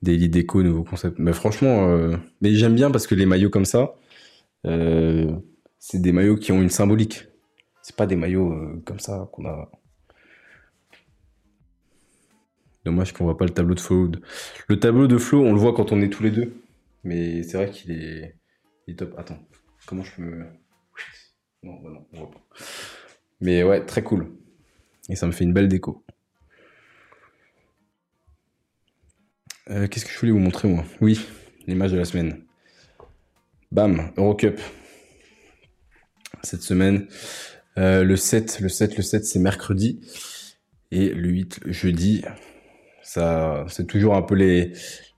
[0.00, 1.18] Daily déco, nouveau concept.
[1.18, 3.96] Mais franchement, euh, mais j'aime bien parce que les maillots comme ça,
[4.64, 7.26] c'est des maillots qui ont une symbolique.
[7.82, 9.70] C'est pas des maillots comme ça qu'on a
[12.84, 14.10] Dommage qu'on voit pas le tableau de flow.
[14.68, 16.54] Le tableau de flow, on le voit quand on est tous les deux.
[17.04, 18.94] Mais c'est vrai qu'il est...
[18.96, 19.14] top.
[19.18, 19.38] Attends,
[19.86, 20.46] comment je peux me.
[21.62, 22.42] Non, bah non, on voit pas.
[23.40, 24.32] Mais ouais, très cool.
[25.08, 26.04] Et ça me fait une belle déco.
[29.70, 30.84] Euh, qu'est-ce que je voulais vous montrer, moi?
[31.00, 31.20] Oui,
[31.66, 32.44] l'image de la semaine.
[33.70, 34.60] Bam, Eurocup.
[36.42, 37.06] Cette semaine.
[37.76, 40.00] Euh, le 7, le 7, le 7, c'est mercredi.
[40.90, 42.24] Et le 8, jeudi
[43.08, 44.72] ça, c'est toujours un peu les,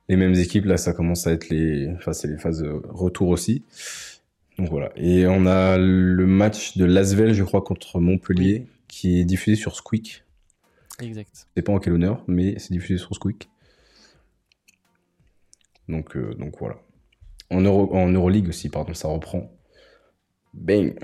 [0.09, 0.65] les mêmes équipes.
[0.65, 3.65] Là, ça commence à être les, enfin, c'est les phases retour aussi.
[4.61, 4.93] Donc voilà.
[4.95, 9.75] Et on a le match de Lasvel, je crois, contre Montpellier, qui est diffusé sur
[9.75, 10.23] Squeak.
[11.01, 11.49] Exact.
[11.57, 13.49] C'est pas en quel honneur, mais c'est diffusé sur Squeak.
[15.89, 16.77] Donc, euh, donc voilà.
[17.49, 19.51] En, Euro, en Euroleague aussi, pardon, ça reprend.
[20.53, 20.95] Bang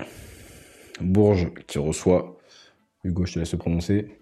[1.01, 2.37] Bourges qui reçoit.
[3.03, 4.19] Hugo, je te laisse se prononcer.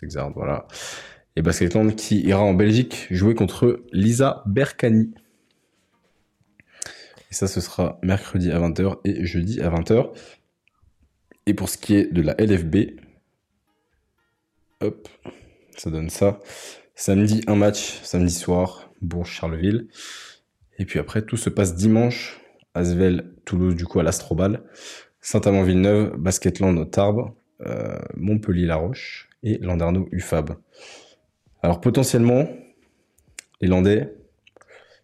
[0.00, 0.66] Sexard voilà.
[1.36, 5.12] Et Basketland qui ira en Belgique jouer contre Lisa Berkani.
[7.34, 10.12] Et ça, ce sera mercredi à 20h et jeudi à 20h.
[11.46, 13.00] Et pour ce qui est de la LFB,
[14.80, 15.08] hop,
[15.76, 16.38] ça donne ça.
[16.94, 19.88] Samedi, un match, samedi soir, Bourges-Charleville.
[20.78, 22.40] Et puis après, tout se passe dimanche.
[22.72, 24.62] Asvel, Toulouse, du coup, à l'Astrobal.
[25.20, 27.32] Saint-Amand-Villeneuve, Basketland, Tarbes.
[27.62, 30.54] Euh, Montpellier-La Roche et Landerneau UFAB.
[31.64, 32.46] Alors potentiellement,
[33.60, 34.14] les Landais,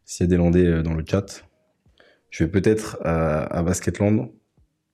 [0.04, 1.49] s'il y a des Landais euh, dans le chat,
[2.30, 4.32] je vais peut-être à, Basketland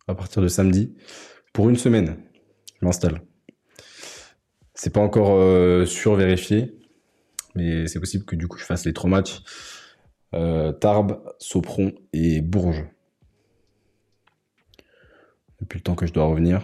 [0.09, 0.95] à partir de samedi
[1.53, 2.17] pour une semaine.
[2.81, 3.23] Je m'installe.
[4.75, 6.79] C'est pas encore euh, sûr vérifié,
[7.55, 9.43] mais c'est possible que du coup je fasse les trois matchs
[10.35, 12.85] euh, Tarbes, Sopron et Bourges.
[15.61, 16.63] Depuis le temps que je dois revenir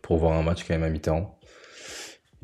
[0.00, 1.38] pour voir un match quand même à mi-temps.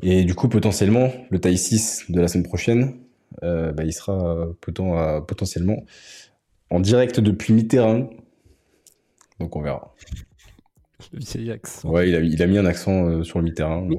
[0.01, 2.99] Et du coup, potentiellement, le taille 6 de la semaine prochaine,
[3.43, 5.83] euh, bah, il sera potentiellement
[6.69, 8.09] en direct depuis mi-terrain.
[9.39, 9.95] Donc on verra.
[11.13, 11.89] Le vieil accent.
[11.89, 13.87] Ouais, il a, il a mis un accent euh, sur le mi-terrain.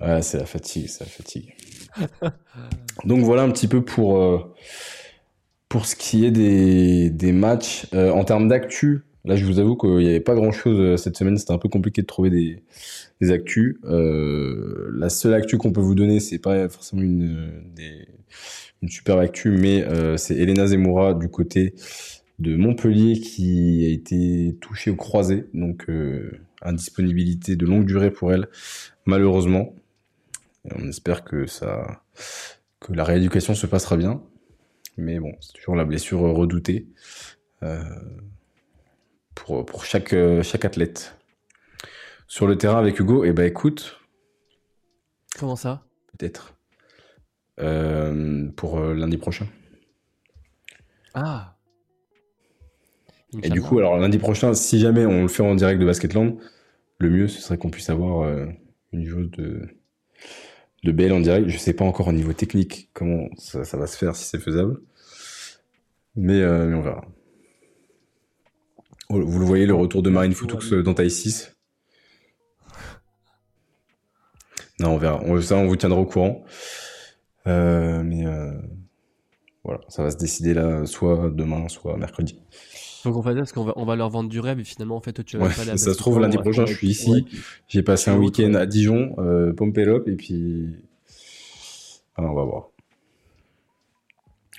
[0.00, 1.54] ouais, c'est la fatigue, c'est la fatigue.
[3.04, 4.54] Donc voilà un petit peu pour, euh,
[5.68, 7.86] pour ce qui est des, des matchs.
[7.94, 11.36] en termes d'actu, Là, je vous avoue qu'il n'y avait pas grand-chose euh, cette semaine.
[11.36, 12.62] C'était un peu compliqué de trouver des,
[13.20, 13.76] des actus.
[13.84, 17.50] Euh, la seule actu qu'on peut vous donner, c'est pas forcément une,
[18.82, 19.84] une super actu, mais
[20.16, 21.74] c'est Elena Zemmoura du côté
[22.38, 25.86] de Montpellier qui a été touchée au croisé, donc
[26.62, 28.48] indisponibilité de longue durée pour elle,
[29.06, 29.74] malheureusement.
[30.74, 32.02] on espère que ça,
[32.80, 34.22] que la rééducation se passera bien.
[34.96, 36.86] Mais bon, c'est toujours la blessure redoutée
[37.62, 37.82] euh,
[39.36, 41.16] pour, pour chaque, chaque athlète.
[42.26, 44.00] Sur le terrain avec Hugo, et eh ben écoute.
[45.38, 45.84] Comment ça?
[46.18, 46.54] Peut-être.
[47.60, 49.46] Euh, pour euh, lundi prochain.
[51.14, 51.56] Ah.
[53.42, 56.36] Et du coup, alors lundi prochain, si jamais on le fait en direct de Basketland,
[56.98, 58.28] le mieux ce serait qu'on puisse avoir
[58.92, 59.68] une joueuse de,
[60.84, 61.48] de BL en direct.
[61.48, 64.80] Je sais pas encore au niveau technique comment ça, va se faire, si c'est faisable.
[66.14, 67.04] Mais, euh, on verra.
[69.08, 71.56] Oh, vous le voyez, le retour de Marine Foutux dans taille 6.
[74.80, 75.20] Non, on verra.
[75.24, 76.44] On, ça, on vous tiendra au courant.
[77.46, 78.52] Euh, mais euh,
[79.64, 82.40] voilà, ça va se décider là, soit demain, soit mercredi.
[83.04, 85.00] Donc on va dire qu'on va, on va leur vendre du rêve et finalement en
[85.00, 87.24] fait tu vas pas la Ça se trouve lundi prochain je suis ici,
[87.68, 90.74] j'ai passé un week-end à Dijon, euh, Pompelop et puis
[92.16, 92.70] ah, on va voir.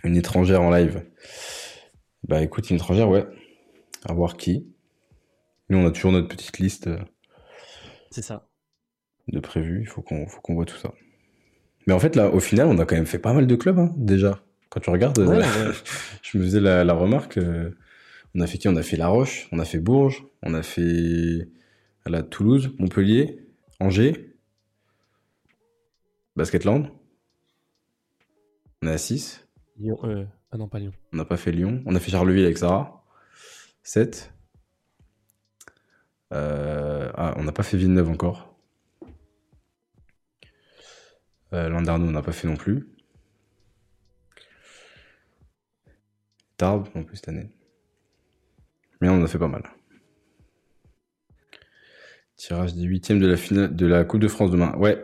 [0.05, 1.03] Une étrangère en live.
[2.25, 3.25] Bah écoute, une étrangère ouais.
[4.05, 4.67] À voir qui.
[5.69, 6.87] Nous on a toujours notre petite liste.
[6.87, 6.99] Euh,
[8.11, 8.47] C'est ça.
[9.27, 10.93] De prévu, il faut qu'on voit tout ça.
[11.85, 13.79] Mais en fait là au final on a quand même fait pas mal de clubs
[13.79, 14.41] hein, déjà.
[14.69, 15.17] Quand tu regardes,
[16.21, 17.37] je me faisais la, remarque.
[17.37, 17.71] Euh,
[18.35, 18.67] on a fait qui?
[18.67, 21.47] On a fait La Roche, on a fait Bourges, on a fait
[22.05, 23.47] la Toulouse, Montpellier,
[23.79, 24.35] Angers,
[26.35, 26.91] Basketland.
[28.81, 29.47] On est à 6.
[29.79, 30.91] Lyon, euh, ah non, pas Lyon.
[31.13, 31.81] On n'a pas fait Lyon.
[31.85, 32.96] On a fait Charleville avec Sarah.
[33.87, 34.33] 7.
[36.33, 38.53] Euh, ah, on n'a pas fait Villeneuve encore.
[41.53, 42.85] Euh, Landerneau, on n'a pas fait non plus.
[46.57, 47.49] Tarbes, non plus cette année.
[48.99, 49.63] Mais on en a fait pas mal.
[52.35, 54.75] Tirage des huitièmes de la finale de la Coupe de France demain.
[54.75, 55.01] Ouais.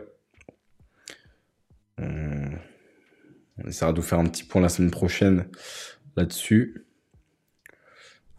[1.96, 2.50] On,
[3.66, 5.48] essaiera de vous faire un petit point la semaine prochaine
[6.16, 6.83] là-dessus.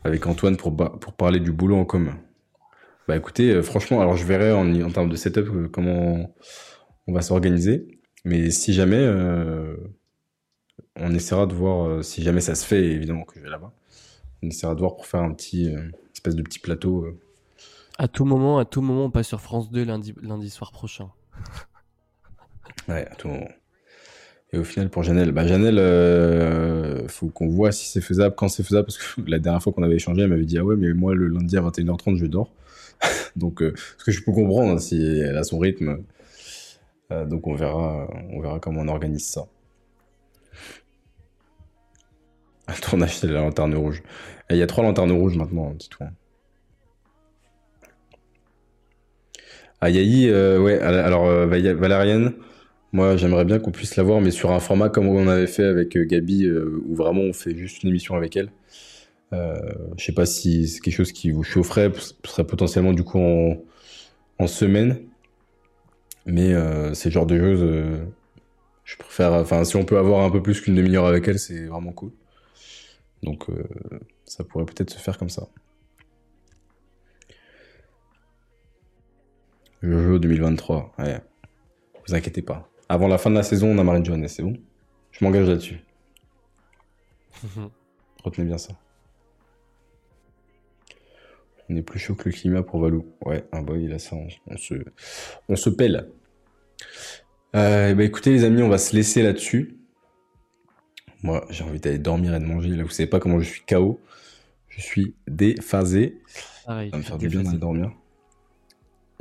[0.05, 2.17] Avec Antoine pour, pour parler du boulot en commun.
[3.07, 6.33] Bah écoutez, euh, franchement, alors je verrai en, en termes de setup euh, comment
[7.07, 7.99] on va s'organiser.
[8.23, 9.75] Mais si jamais, euh,
[10.95, 13.73] on essaiera de voir si jamais ça se fait, évidemment que je vais là-bas
[14.45, 17.05] on essaiera de voir pour faire un petit euh, espèce de petit plateau.
[17.05, 17.19] Euh.
[17.97, 21.09] À tout moment, à tout moment, on passe sur France 2 lundi, lundi soir prochain.
[22.87, 23.49] ouais, à tout moment.
[24.55, 28.47] Et au final, pour Janelle, bah Janelle, euh, faut qu'on voit si c'est faisable, quand
[28.47, 30.77] c'est faisable, parce que la dernière fois qu'on avait échangé, elle m'avait dit ah ouais,
[30.77, 32.49] mais moi le lundi à 21h30 je dors.
[33.35, 36.03] donc, ce que je peux comprendre hein, si elle a son rythme.
[37.09, 39.45] donc on verra, on verra comment on organise ça.
[42.67, 44.01] Un tournage, c'est la lanterne rouge.
[44.49, 46.07] il y a trois lanternes rouges maintenant, dis-toi.
[49.81, 52.33] Ah, Yahi, euh, ouais, alors euh, Valérienne,
[52.95, 55.65] moi j'aimerais bien qu'on puisse la voir, mais sur un format comme on avait fait
[55.65, 58.51] avec euh, Gabi, où vraiment on fait juste une émission avec elle.
[59.31, 63.19] je sais pas si c'est quelque chose qui vous chaufferait, ce serait potentiellement du coup
[63.19, 64.99] en, semaine.
[66.25, 66.53] Mais
[66.93, 68.05] c'est le genre de choses,
[68.85, 71.65] je préfère, enfin si on peut avoir un peu plus qu'une demi-heure avec elle, c'est
[71.65, 72.11] vraiment cool.
[73.25, 73.63] Donc euh,
[74.25, 75.47] ça pourrait peut-être se faire comme ça.
[79.81, 81.21] Jeu 2023, ouais.
[82.07, 82.69] Vous inquiétez pas.
[82.88, 84.57] Avant la fin de la saison, on a Marine Johannes, c'est bon
[85.11, 85.79] Je m'engage là-dessus.
[88.23, 88.73] Retenez bien ça.
[91.69, 93.05] On est plus chaud que le climat pour Valou.
[93.25, 94.75] Ouais, bah il a ça, on, se,
[95.49, 96.09] on se pèle.
[97.55, 99.77] Euh, bah écoutez les amis, on va se laisser là-dessus.
[101.23, 102.69] Moi, j'ai envie d'aller dormir et de manger.
[102.69, 103.99] Là, vous savez pas comment je suis KO.
[104.69, 106.21] Je suis déphasé.
[106.27, 107.91] ça va me faire du bien d'aller dormir.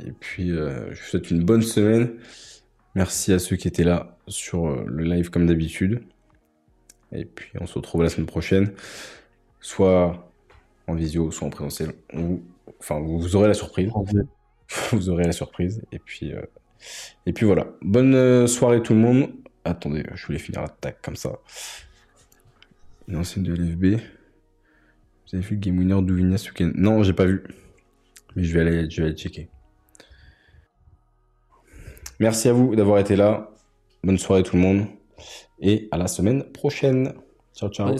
[0.05, 2.15] Et puis, euh, je vous souhaite une bonne semaine.
[2.95, 6.01] Merci à ceux qui étaient là sur euh, le live comme d'habitude.
[7.11, 8.71] Et puis, on se retrouve la semaine prochaine.
[9.59, 10.31] Soit
[10.87, 11.93] en visio, soit en présentiel.
[12.79, 13.91] Enfin, vous aurez la surprise.
[14.91, 15.81] vous aurez la surprise.
[15.91, 16.41] Et puis, euh,
[17.25, 17.67] et puis voilà.
[17.81, 19.29] Bonne soirée tout le monde.
[19.65, 21.39] Attendez, je voulais finir la tac comme ça.
[23.07, 23.99] Une ancienne de LFB.
[25.25, 26.71] Vous avez vu Game Winner d'Ouvinia ce week-end?
[26.75, 27.43] Non, j'ai pas vu.
[28.35, 29.49] Mais je vais aller, je vais aller checker.
[32.19, 33.49] Merci à vous d'avoir été là.
[34.03, 34.85] Bonne soirée tout le monde.
[35.59, 37.13] Et à la semaine prochaine.
[37.55, 37.95] Ciao, ciao.